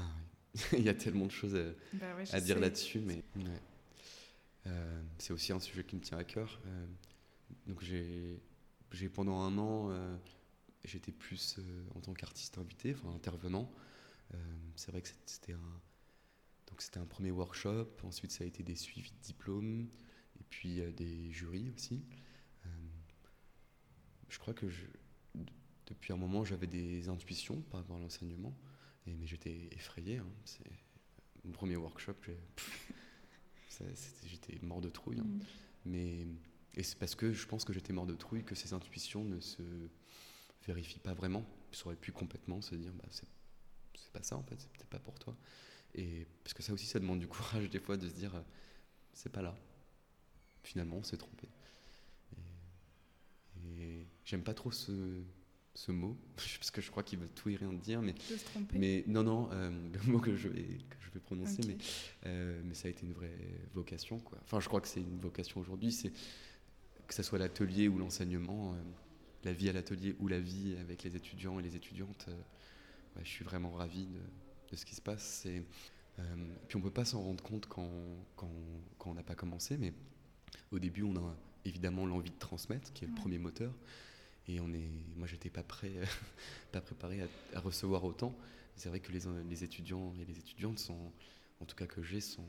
[0.54, 0.60] oui.
[0.78, 3.22] Il y a tellement de choses à, bah dire là-dessus, mais
[4.66, 6.60] euh, c'est aussi un sujet qui me tient à cœur.
[6.66, 6.86] Euh,
[7.66, 9.90] donc j'ai pendant un an,
[10.84, 11.58] j'étais plus
[11.94, 13.70] en tant qu'artiste invité, enfin intervenant.
[14.76, 15.80] C'est vrai que c'était un
[16.66, 17.88] donc c'était un premier workshop.
[18.02, 19.88] Ensuite, ça a été des suivis de diplômes
[20.38, 22.04] et puis des jurys aussi.
[24.28, 24.84] je crois que je,
[25.86, 28.54] depuis un moment, j'avais des intuitions par rapport à l'enseignement
[29.16, 30.18] mais j'étais effrayé.
[30.18, 30.26] Hein.
[30.44, 30.70] C'est
[31.44, 32.14] mon premier workshop.
[34.24, 35.20] j'étais mort de trouille.
[35.20, 35.26] Hein.
[35.26, 35.40] Mm.
[35.86, 36.26] Mais
[36.74, 39.40] et c'est parce que je pense que j'étais mort de trouille que ces intuitions ne
[39.40, 39.62] se
[40.66, 41.44] vérifient pas vraiment.
[41.72, 43.28] Ça aurait pu complètement se dire, bah, c'est
[44.12, 45.36] pas ça en fait, c'est peut-être pas pour toi.
[45.94, 48.42] Et parce que ça aussi, ça demande du courage des fois de se dire, euh,
[49.12, 49.56] c'est pas là.
[50.62, 51.48] Finalement, on s'est trompé.
[53.78, 55.22] et j'aime pas trop ce,
[55.74, 58.14] ce mot, parce que je crois qu'il veut tout et rien dire, mais,
[58.72, 61.76] mais non, non, euh, le mot que je vais, que je vais prononcer, mais,
[62.26, 63.38] euh, mais ça a été une vraie
[63.74, 64.18] vocation.
[64.18, 64.38] Quoi.
[64.42, 66.12] Enfin, je crois que c'est une vocation aujourd'hui, c'est
[67.06, 68.76] que ce soit l'atelier ou l'enseignement,
[69.44, 72.28] la vie à l'atelier ou la vie avec les étudiants et les étudiantes,
[73.22, 74.20] je suis vraiment ravi de,
[74.70, 75.46] de, ce qui se passe.
[75.46, 75.62] Et,
[76.66, 77.90] puis on ne peut pas s'en rendre compte quand,
[78.34, 78.50] quand,
[78.98, 79.92] quand on n'a pas commencé, mais
[80.72, 83.72] au début, on a évidemment l'envie de transmettre, qui est le premier moteur.
[84.46, 85.92] Et on est, moi, j'étais pas prêt,
[86.72, 87.20] pas préparé
[87.54, 88.36] à, recevoir autant.
[88.76, 91.12] C'est vrai que les, les, étudiants et les étudiantes sont,
[91.60, 92.46] en tout cas que j'ai, sont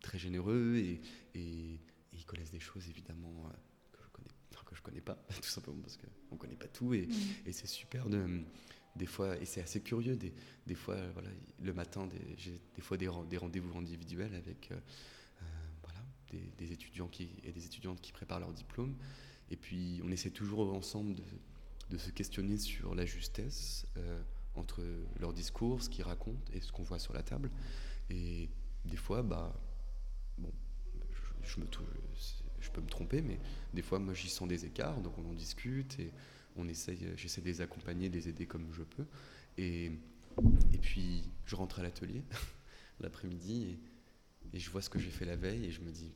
[0.00, 1.00] très généreux et,
[1.34, 1.80] et,
[2.12, 3.50] ils connaissent des choses évidemment euh,
[3.92, 4.28] que je connais,
[4.64, 6.94] que je connais pas, tout simplement parce qu'on connaît pas tout.
[6.94, 7.08] Et,
[7.44, 8.42] et c'est super de,
[8.96, 10.32] des fois, et c'est assez curieux, des,
[10.66, 11.28] des fois, voilà,
[11.62, 15.46] le matin, j'ai des fois des, rendez-vous individuels avec euh, euh,
[15.82, 16.00] voilà,
[16.58, 18.96] des, étudiants qui, et des étudiantes qui préparent leur diplôme.
[19.50, 21.22] Et puis, on essaie toujours ensemble de,
[21.90, 24.20] de se questionner sur la justesse euh,
[24.54, 24.82] entre
[25.20, 27.50] leur discours, ce qu'ils racontent et ce qu'on voit sur la table.
[28.10, 28.48] Et
[28.84, 29.54] des fois, bah,
[30.38, 30.50] bon,
[31.42, 31.56] je,
[32.70, 33.38] peux me tromper, mais
[33.74, 35.98] des fois, moi, j'y sens des écarts, donc on en discute
[36.58, 39.06] on essaye, j'essaie de les accompagner, de les aider comme je peux.
[39.58, 39.92] Et,
[40.72, 42.22] et puis, je rentre à l'atelier
[43.00, 43.78] l'après-midi
[44.52, 46.12] et, et, je vois ce que j'ai fait la veille et je me dis,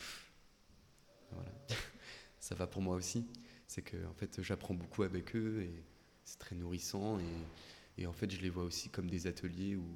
[1.32, 1.52] voilà,
[2.40, 3.26] ça va pour moi aussi.
[3.66, 5.84] C'est que, en fait, j'apprends beaucoup avec eux et
[6.24, 7.18] c'est très nourrissant.
[7.18, 9.86] Et, et, en fait, je les vois aussi comme des ateliers où,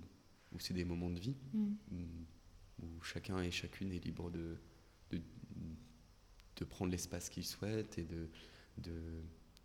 [0.52, 1.74] où c'est des moments de vie, mm.
[1.92, 4.56] où, où, chacun et chacune est libre de,
[5.10, 5.20] de,
[6.56, 8.28] de prendre l'espace qu'il souhaite et de,
[8.78, 8.92] de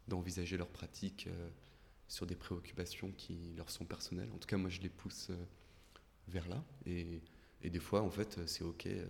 [0.10, 1.49] d'envisager leurs pratiques euh,
[2.07, 4.30] sur des préoccupations qui leur sont personnelles.
[4.34, 5.45] En tout cas, moi, je les pousse euh,
[6.28, 6.64] vers là.
[6.86, 7.22] Et,
[7.62, 8.88] et, des fois, en fait, c'est OK.
[8.88, 9.07] Euh,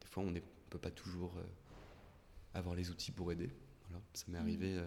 [0.00, 0.40] des fois, on ne
[0.70, 1.34] peut pas toujours
[2.52, 3.50] avoir les outils pour aider.
[3.88, 4.02] Voilà.
[4.12, 4.42] Ça m'est mmh.
[4.42, 4.80] arrivé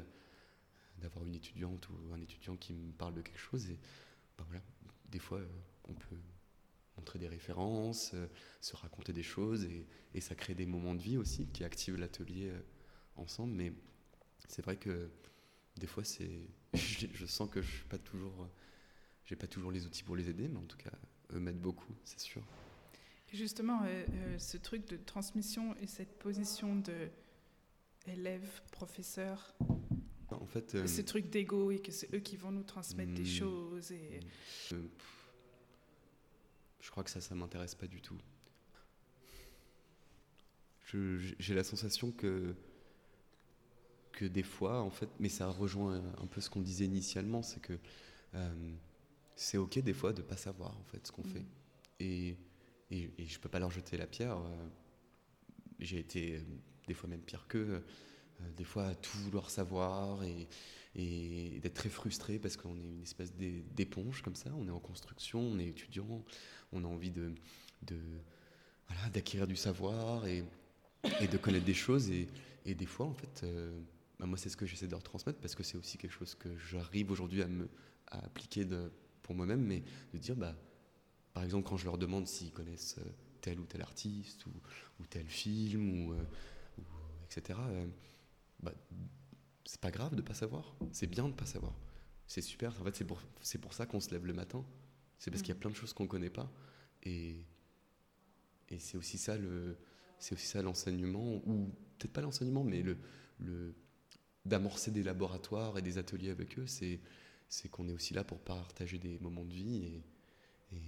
[1.00, 3.70] d'avoir une étudiante ou un étudiant qui me parle de quelque chose.
[3.70, 3.80] Et
[4.38, 4.62] ben voilà,
[5.10, 5.42] des fois,
[5.88, 6.18] on peut
[6.98, 8.16] montrer des références,
[8.62, 9.66] se raconter des choses.
[9.66, 12.52] Et, et, ça crée des moments de vie aussi qui activent l'atelier
[13.16, 13.54] ensemble.
[13.54, 13.74] Mais
[14.48, 15.10] c'est vrai que
[15.80, 16.30] des fois, c'est,
[16.74, 18.50] je, sens que je suis pas toujours,
[19.26, 20.92] j'ai pas toujours les outils pour les aider, mais en tout cas,
[21.34, 22.42] eux m'aident beaucoup, c'est sûr.
[23.34, 27.10] justement, euh, euh, ce truc de transmission et cette position de
[28.08, 29.56] élève, professeur,
[30.30, 33.24] en fait, euh, ces trucs d'ego et que c'est eux qui vont nous transmettre des
[33.24, 33.26] hmm.
[33.26, 34.20] choses et.
[36.80, 38.18] je crois que ça, ça m'intéresse pas du tout.
[41.40, 42.56] j'ai la sensation que
[44.18, 47.60] que des fois, en fait, mais ça rejoint un peu ce qu'on disait initialement, c'est
[47.60, 47.78] que
[48.34, 48.76] euh,
[49.36, 51.42] c'est ok des fois de pas savoir en fait ce qu'on fait.
[51.42, 51.46] Mm.
[52.00, 52.38] Et,
[52.90, 54.38] et, et, je peux pas leur jeter la pierre.
[54.38, 54.68] Euh,
[55.80, 56.42] j'ai été euh,
[56.88, 57.84] des fois même pire qu'eux,
[58.56, 60.48] des fois à tout vouloir savoir et,
[60.96, 64.50] et d'être très frustré parce qu'on est une espèce d'éponge comme ça.
[64.58, 66.24] On est en construction, on est étudiant,
[66.72, 67.36] on a envie de,
[67.84, 68.00] de
[68.88, 70.44] voilà, d'acquérir du savoir et,
[71.22, 72.10] et, de connaître des choses.
[72.10, 72.28] Et,
[72.66, 73.46] et des fois, en fait,
[74.20, 76.36] bah, moi, c'est ce que j'essaie de leur transmettre parce que c'est aussi quelque chose
[76.36, 77.70] que j'arrive aujourd'hui à, me,
[78.08, 78.92] appliquer de,
[79.22, 80.56] pour moi-même, mais de dire, bah,
[81.34, 83.10] par exemple, quand je leur demande s'ils connaissent euh,
[83.42, 84.52] tel ou tel artiste ou,
[85.00, 86.24] ou tel film, ou, euh,
[87.26, 87.88] etc., euh,
[88.60, 88.74] bah,
[89.66, 90.76] c'est pas grave de pas savoir.
[90.92, 91.76] C'est bien de pas savoir.
[92.26, 92.80] C'est super.
[92.82, 94.66] En fait, c'est pour, c'est pour ça qu'on se lève le matin.
[95.20, 95.60] C'est parce qu'il y a mm.
[95.60, 96.52] plein de choses qu'on connaît pas.
[97.04, 97.46] Et,
[98.70, 99.78] et c'est aussi ça le,
[100.20, 102.98] c'est aussi ça l'enseignement, ou peut-être pas l'enseignement, mais le,
[103.40, 103.76] le
[104.48, 107.00] d'amorcer des laboratoires et des ateliers avec eux, c'est,
[107.70, 110.04] qu'on est aussi là pour partager des moments de vie.
[110.72, 110.82] Et,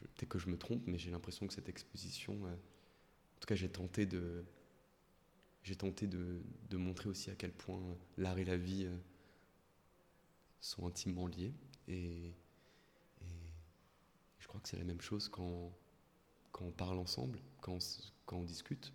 [0.00, 3.54] peut-être que je me trompe, mais j'ai l'impression que cette exposition, euh, en tout cas,
[3.54, 4.44] j'ai tenté de,
[5.78, 7.80] tenté de, montrer aussi à quel point
[8.18, 8.96] l'art et la vie euh,
[10.60, 11.52] sont intimement liés.
[11.88, 12.32] Et,
[14.38, 15.72] je crois que c'est la même chose quand,
[16.60, 17.78] on parle ensemble, quand
[18.32, 18.92] on discute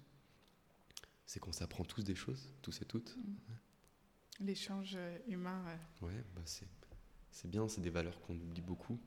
[1.27, 3.15] c'est qu'on s'apprend tous des choses, tous et toutes.
[3.17, 4.45] Mm.
[4.45, 5.63] L'échange euh, humain.
[6.01, 8.99] Ouais, bah c'est bien, c'est des valeurs qu'on oublie beaucoup.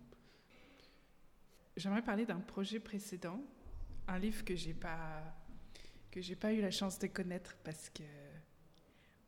[1.76, 3.42] J'aimerais parler d'un projet précédent,
[4.06, 5.36] un livre que j'ai pas
[6.10, 8.02] que j'ai pas eu la chance de connaître parce que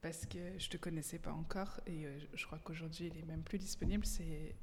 [0.00, 3.42] parce que je te connaissais pas encore et euh, je crois qu'aujourd'hui il est même
[3.42, 4.04] plus disponible.
[4.04, 4.54] C'est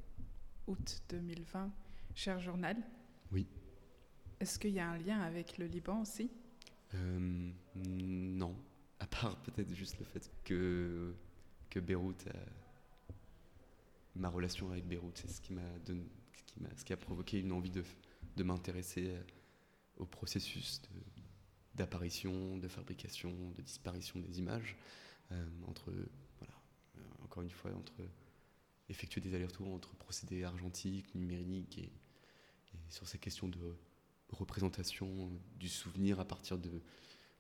[0.68, 1.72] août 2020,
[2.14, 2.78] cher journal.
[3.32, 3.48] Oui.
[4.40, 6.30] Est-ce qu'il y a un lien avec le Liban aussi?
[6.96, 8.56] Euh, non,
[9.00, 11.14] à part peut-être juste le fait que,
[11.70, 12.28] que Beyrouth,
[14.16, 15.62] ma relation avec Beyrouth, c'est ce qui m'a
[16.76, 17.84] ce qui, a provoqué une envie de,
[18.36, 19.16] de m'intéresser
[19.98, 20.82] au processus
[21.76, 24.76] d'apparition, de, fabrication, de disparition des images,
[25.32, 25.92] euh, entre,
[26.40, 26.54] voilà,
[26.98, 27.94] euh, encore une fois, entre
[28.90, 31.92] effectuer des allers-retours entre procédés argentiques, numériques et
[32.90, 33.76] sur ces questions de
[34.32, 36.82] représentation du souvenir à partir de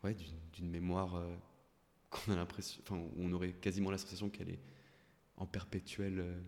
[0.03, 0.15] ouais,
[0.53, 1.35] d'une mémoire euh,
[2.09, 4.59] qu'on a l'impression, enfin, on aurait quasiment la sensation qu'elle est
[5.37, 6.41] en perpétuelle euh,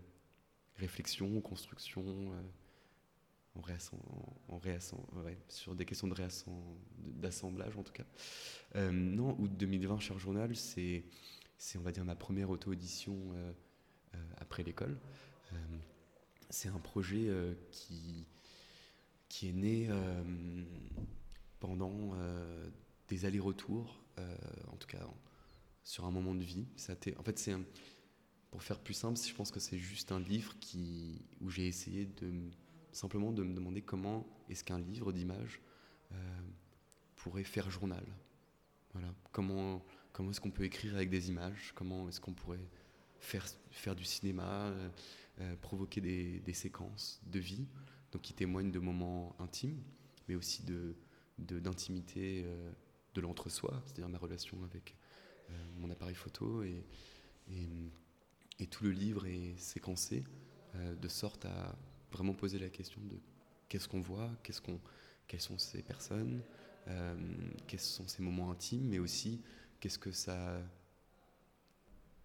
[0.77, 2.41] réflexion, construction, euh,
[3.55, 4.59] en,
[5.47, 6.07] sur des questions
[6.97, 8.05] d'assemblage en tout cas.
[8.75, 11.03] Euh, non, août 2020, Cher Journal, c'est,
[11.75, 13.51] on va dire, ma première auto-édition euh,
[14.15, 14.97] euh, après l'école.
[16.49, 17.29] c'est un projet
[17.71, 18.27] qui,
[19.31, 19.89] qui est né
[21.59, 22.11] pendant
[23.07, 24.03] des allers-retours,
[24.67, 25.07] en tout cas
[25.83, 26.65] sur un moment de vie.
[27.17, 27.55] En fait, c'est
[28.51, 32.05] pour faire plus simple, je pense que c'est juste un livre qui, où j'ai essayé
[32.05, 32.51] de
[32.91, 35.61] simplement de me demander comment est-ce qu'un livre d'images
[36.11, 36.15] euh,
[37.15, 38.05] pourrait faire journal.
[38.91, 39.07] Voilà.
[39.31, 41.71] Comment, comment est-ce qu'on peut écrire avec des images?
[41.73, 42.67] Comment est-ce qu'on pourrait
[43.19, 44.89] faire, faire du cinéma, euh,
[45.39, 47.65] euh, provoquer des, séquences de vie,
[48.11, 49.81] donc qui témoignent de moments intimes,
[50.27, 50.95] mais aussi de,
[51.37, 52.45] d'intimité
[53.13, 54.95] de, l'entre-soi, c'est-à-dire ma relation avec
[55.77, 56.63] mon appareil photo.
[56.63, 56.85] Et,
[58.59, 60.23] et, tout le livre est séquencé
[60.75, 61.75] de sorte à
[62.11, 63.17] vraiment poser la question de
[63.69, 64.79] qu'est-ce qu'on voit, qu'est-ce qu'on,
[65.27, 66.41] quelles sont ces personnes,
[66.89, 67.15] euh,
[67.67, 69.41] quels sont ces moments intimes, mais aussi
[69.79, 70.61] qu'est-ce que ça,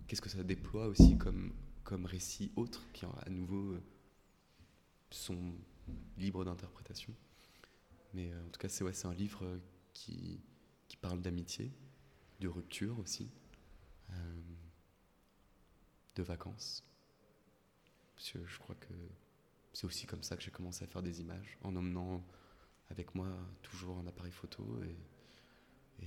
[0.09, 1.53] qu'est-ce que ça déploie aussi comme,
[1.85, 3.83] comme récit autre qui à nouveau euh,
[5.11, 5.55] sont
[6.17, 7.15] libres d'interprétation.
[8.15, 9.61] Mais euh, en tout cas, c'est ouais, c'est un livre
[9.93, 10.41] qui,
[10.89, 11.73] qui parle d'amitié,
[12.41, 13.31] de rupture aussi,
[16.17, 16.83] de vacances.
[18.15, 18.95] Parce que je crois que
[19.73, 22.25] c'est aussi comme ça que j'ai commencé à faire des images, en emmenant
[22.91, 23.29] avec moi
[23.63, 24.65] toujours un appareil photo.
[26.03, 26.07] Et,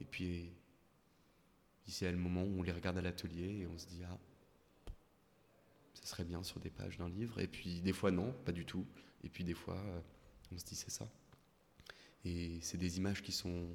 [0.00, 0.52] et, puis,
[1.86, 4.18] ici, à le moment où on les regarde à l'atelier et on se dit, ah,
[6.06, 7.40] serait bien sur des pages d'un livre.
[7.40, 8.86] Et puis, des fois, non, pas du tout.
[9.24, 9.82] Et puis, des fois,
[10.52, 11.08] on se dit, c'est ça.
[12.24, 13.68] Et c'est des images qui sont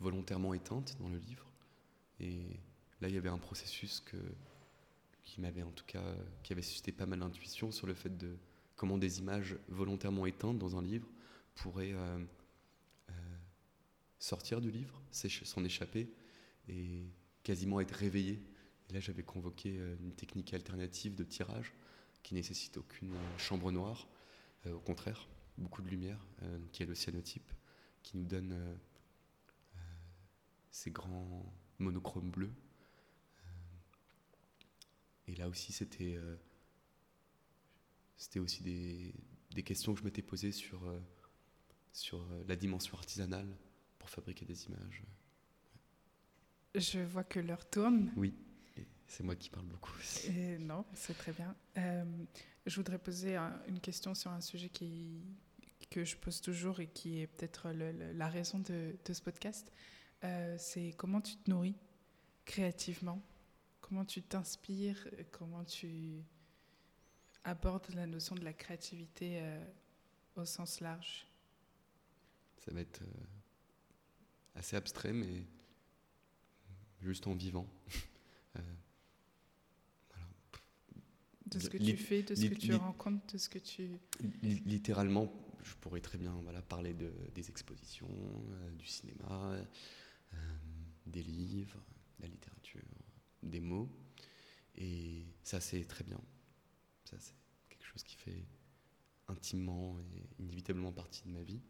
[0.00, 1.46] volontairement éteintes dans le livre.
[2.20, 2.60] Et
[3.00, 4.02] là, il y avait un processus
[5.24, 6.02] qui m'avait en tout cas,
[6.42, 8.36] qui avait suscité pas mal d'intuition sur le fait de
[8.76, 11.08] comment des images volontairement éteintes dans un livre
[11.54, 12.18] pourraient euh,
[13.10, 13.12] euh,
[14.18, 16.08] sortir du livre, s'en échapper
[16.68, 17.04] et
[17.42, 18.40] quasiment être réveillées.
[18.88, 21.72] Et là, j'avais convoqué euh, une technique alternative de tirage
[22.22, 24.08] qui nécessite aucune chambre noire,
[24.66, 26.18] au contraire, beaucoup de lumière,
[26.72, 27.50] qui est le cyanotype,
[28.02, 28.76] qui nous donne
[30.70, 32.52] ces grands monochromes bleus
[35.28, 36.36] et là aussi, c'était euh,
[38.16, 39.14] c'était aussi des,
[39.50, 40.98] des, questions que je m'étais posées sur, euh,
[41.92, 43.46] sur euh, la dimension artisanale
[43.98, 45.04] pour fabriquer des images.
[46.74, 48.10] Je vois que l'heure tourne.
[48.16, 48.34] Oui,
[49.08, 50.30] c'est moi qui parle beaucoup aussi.
[50.60, 51.56] non, c'est très bien.
[51.74, 53.36] je voudrais poser
[53.66, 55.22] une question sur un sujet qui,
[55.90, 59.72] que je pose toujours et qui est peut-être la raison de, de ce podcast.
[60.58, 61.76] c'est comment tu te nourris
[62.44, 63.22] créativement?
[63.80, 65.08] Comment tu t'inspires?
[65.30, 66.22] Comment tu
[67.44, 69.64] abordes la notion de la créativité euh,
[70.36, 71.26] au sens large?
[72.58, 73.24] Ça va être euh,
[74.56, 75.46] assez abstrait, mais
[77.00, 77.66] juste en vivant.
[81.48, 83.90] Euh, de ce que tu fais, de ce que tu rencontres, de ce que tu...
[84.42, 85.32] Littéralement,
[85.62, 88.08] je pourrais très bien voilà, parler de, des expositions,
[88.78, 89.56] du cinéma,
[91.06, 91.82] des livres,
[92.18, 92.82] de la littérature
[93.42, 93.88] des mots.
[94.76, 96.20] Et ça, c'est très bien.
[97.04, 97.34] Ça, c'est
[97.68, 98.46] quelque chose qui fait
[99.28, 101.60] intimement et inévitablement partie de ma vie.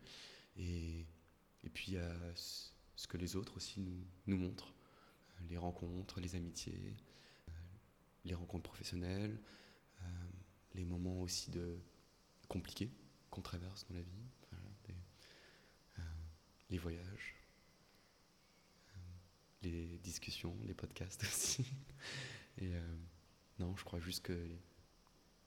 [0.57, 1.07] Et,
[1.65, 4.75] et puis, il y a ce que les autres aussi nous, nous montrent
[5.49, 6.97] les rencontres, les amitiés,
[7.49, 7.53] euh,
[8.25, 9.68] les rencontres professionnelles, euh,
[10.75, 11.79] les moments aussi de
[12.49, 12.91] compliqués
[13.31, 14.29] qu'on traverse dans la vie,
[15.99, 16.03] euh,
[16.71, 17.35] les voyages,
[19.63, 21.65] les discussions, les podcasts aussi.
[22.59, 22.97] Et euh,
[23.59, 24.33] non, je crois juste que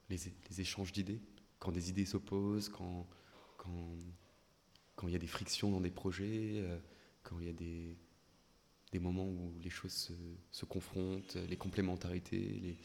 [0.09, 1.21] les, échanges d'idées,
[1.59, 3.07] quand des idées s'opposent, quand,
[3.57, 3.95] quand,
[4.95, 6.77] quand il y a des frictions dans des projets, euh,
[7.23, 7.97] quand il y a des,
[8.99, 10.11] moments où les choses
[10.51, 12.77] se, confrontent, les complémentarités, les,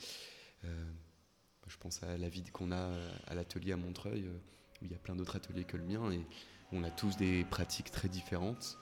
[0.65, 0.93] euh,
[1.69, 2.91] je pense à la vie qu'on a
[3.27, 6.25] à l'atelier à Montreuil, où il y a plein d'autres ateliers que le mien, et
[6.73, 8.79] on a tous des pratiques très différentes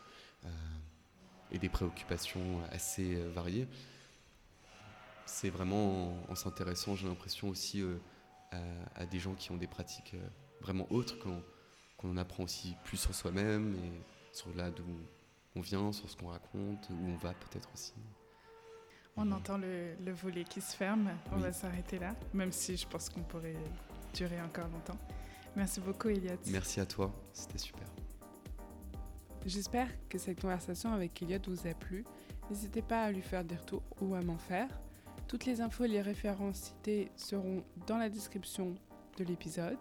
[1.54, 3.68] et des préoccupations assez euh, variées.
[5.24, 7.96] C'est vraiment en, s'intéressant, j'ai l'impression aussi euh,
[8.94, 10.28] à, des gens qui ont des pratiques euh,
[10.60, 14.84] vraiment autres, qu'on en apprend aussi plus sur soi-même et sur là d'où
[15.54, 17.94] on vient, sur ce qu'on raconte, où on va peut-être aussi.
[19.16, 23.08] On entend le, volet qui se ferme, on va s'arrêter là, même si je pense
[23.08, 23.56] qu'on pourrait
[24.12, 24.98] durer encore longtemps.
[25.54, 26.38] Merci beaucoup Elliot.
[26.48, 27.86] Merci à toi, c'était super.
[29.46, 32.04] J'espère que cette conversation avec Elliot vous a plu.
[32.50, 34.68] N'hésitez pas à lui faire des retours ou à m'en faire.
[35.28, 38.74] Toutes les infos et les références citées seront dans la description
[39.16, 39.78] de l'épisode.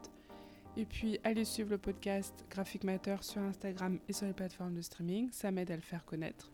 [0.78, 4.82] Et puis, allez suivre le podcast Graphic Matter sur Instagram et sur les plateformes de
[4.82, 6.53] streaming, ça m'aide à le faire connaître.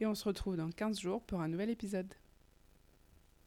[0.00, 2.14] Et on se retrouve dans 15 jours pour un nouvel épisode.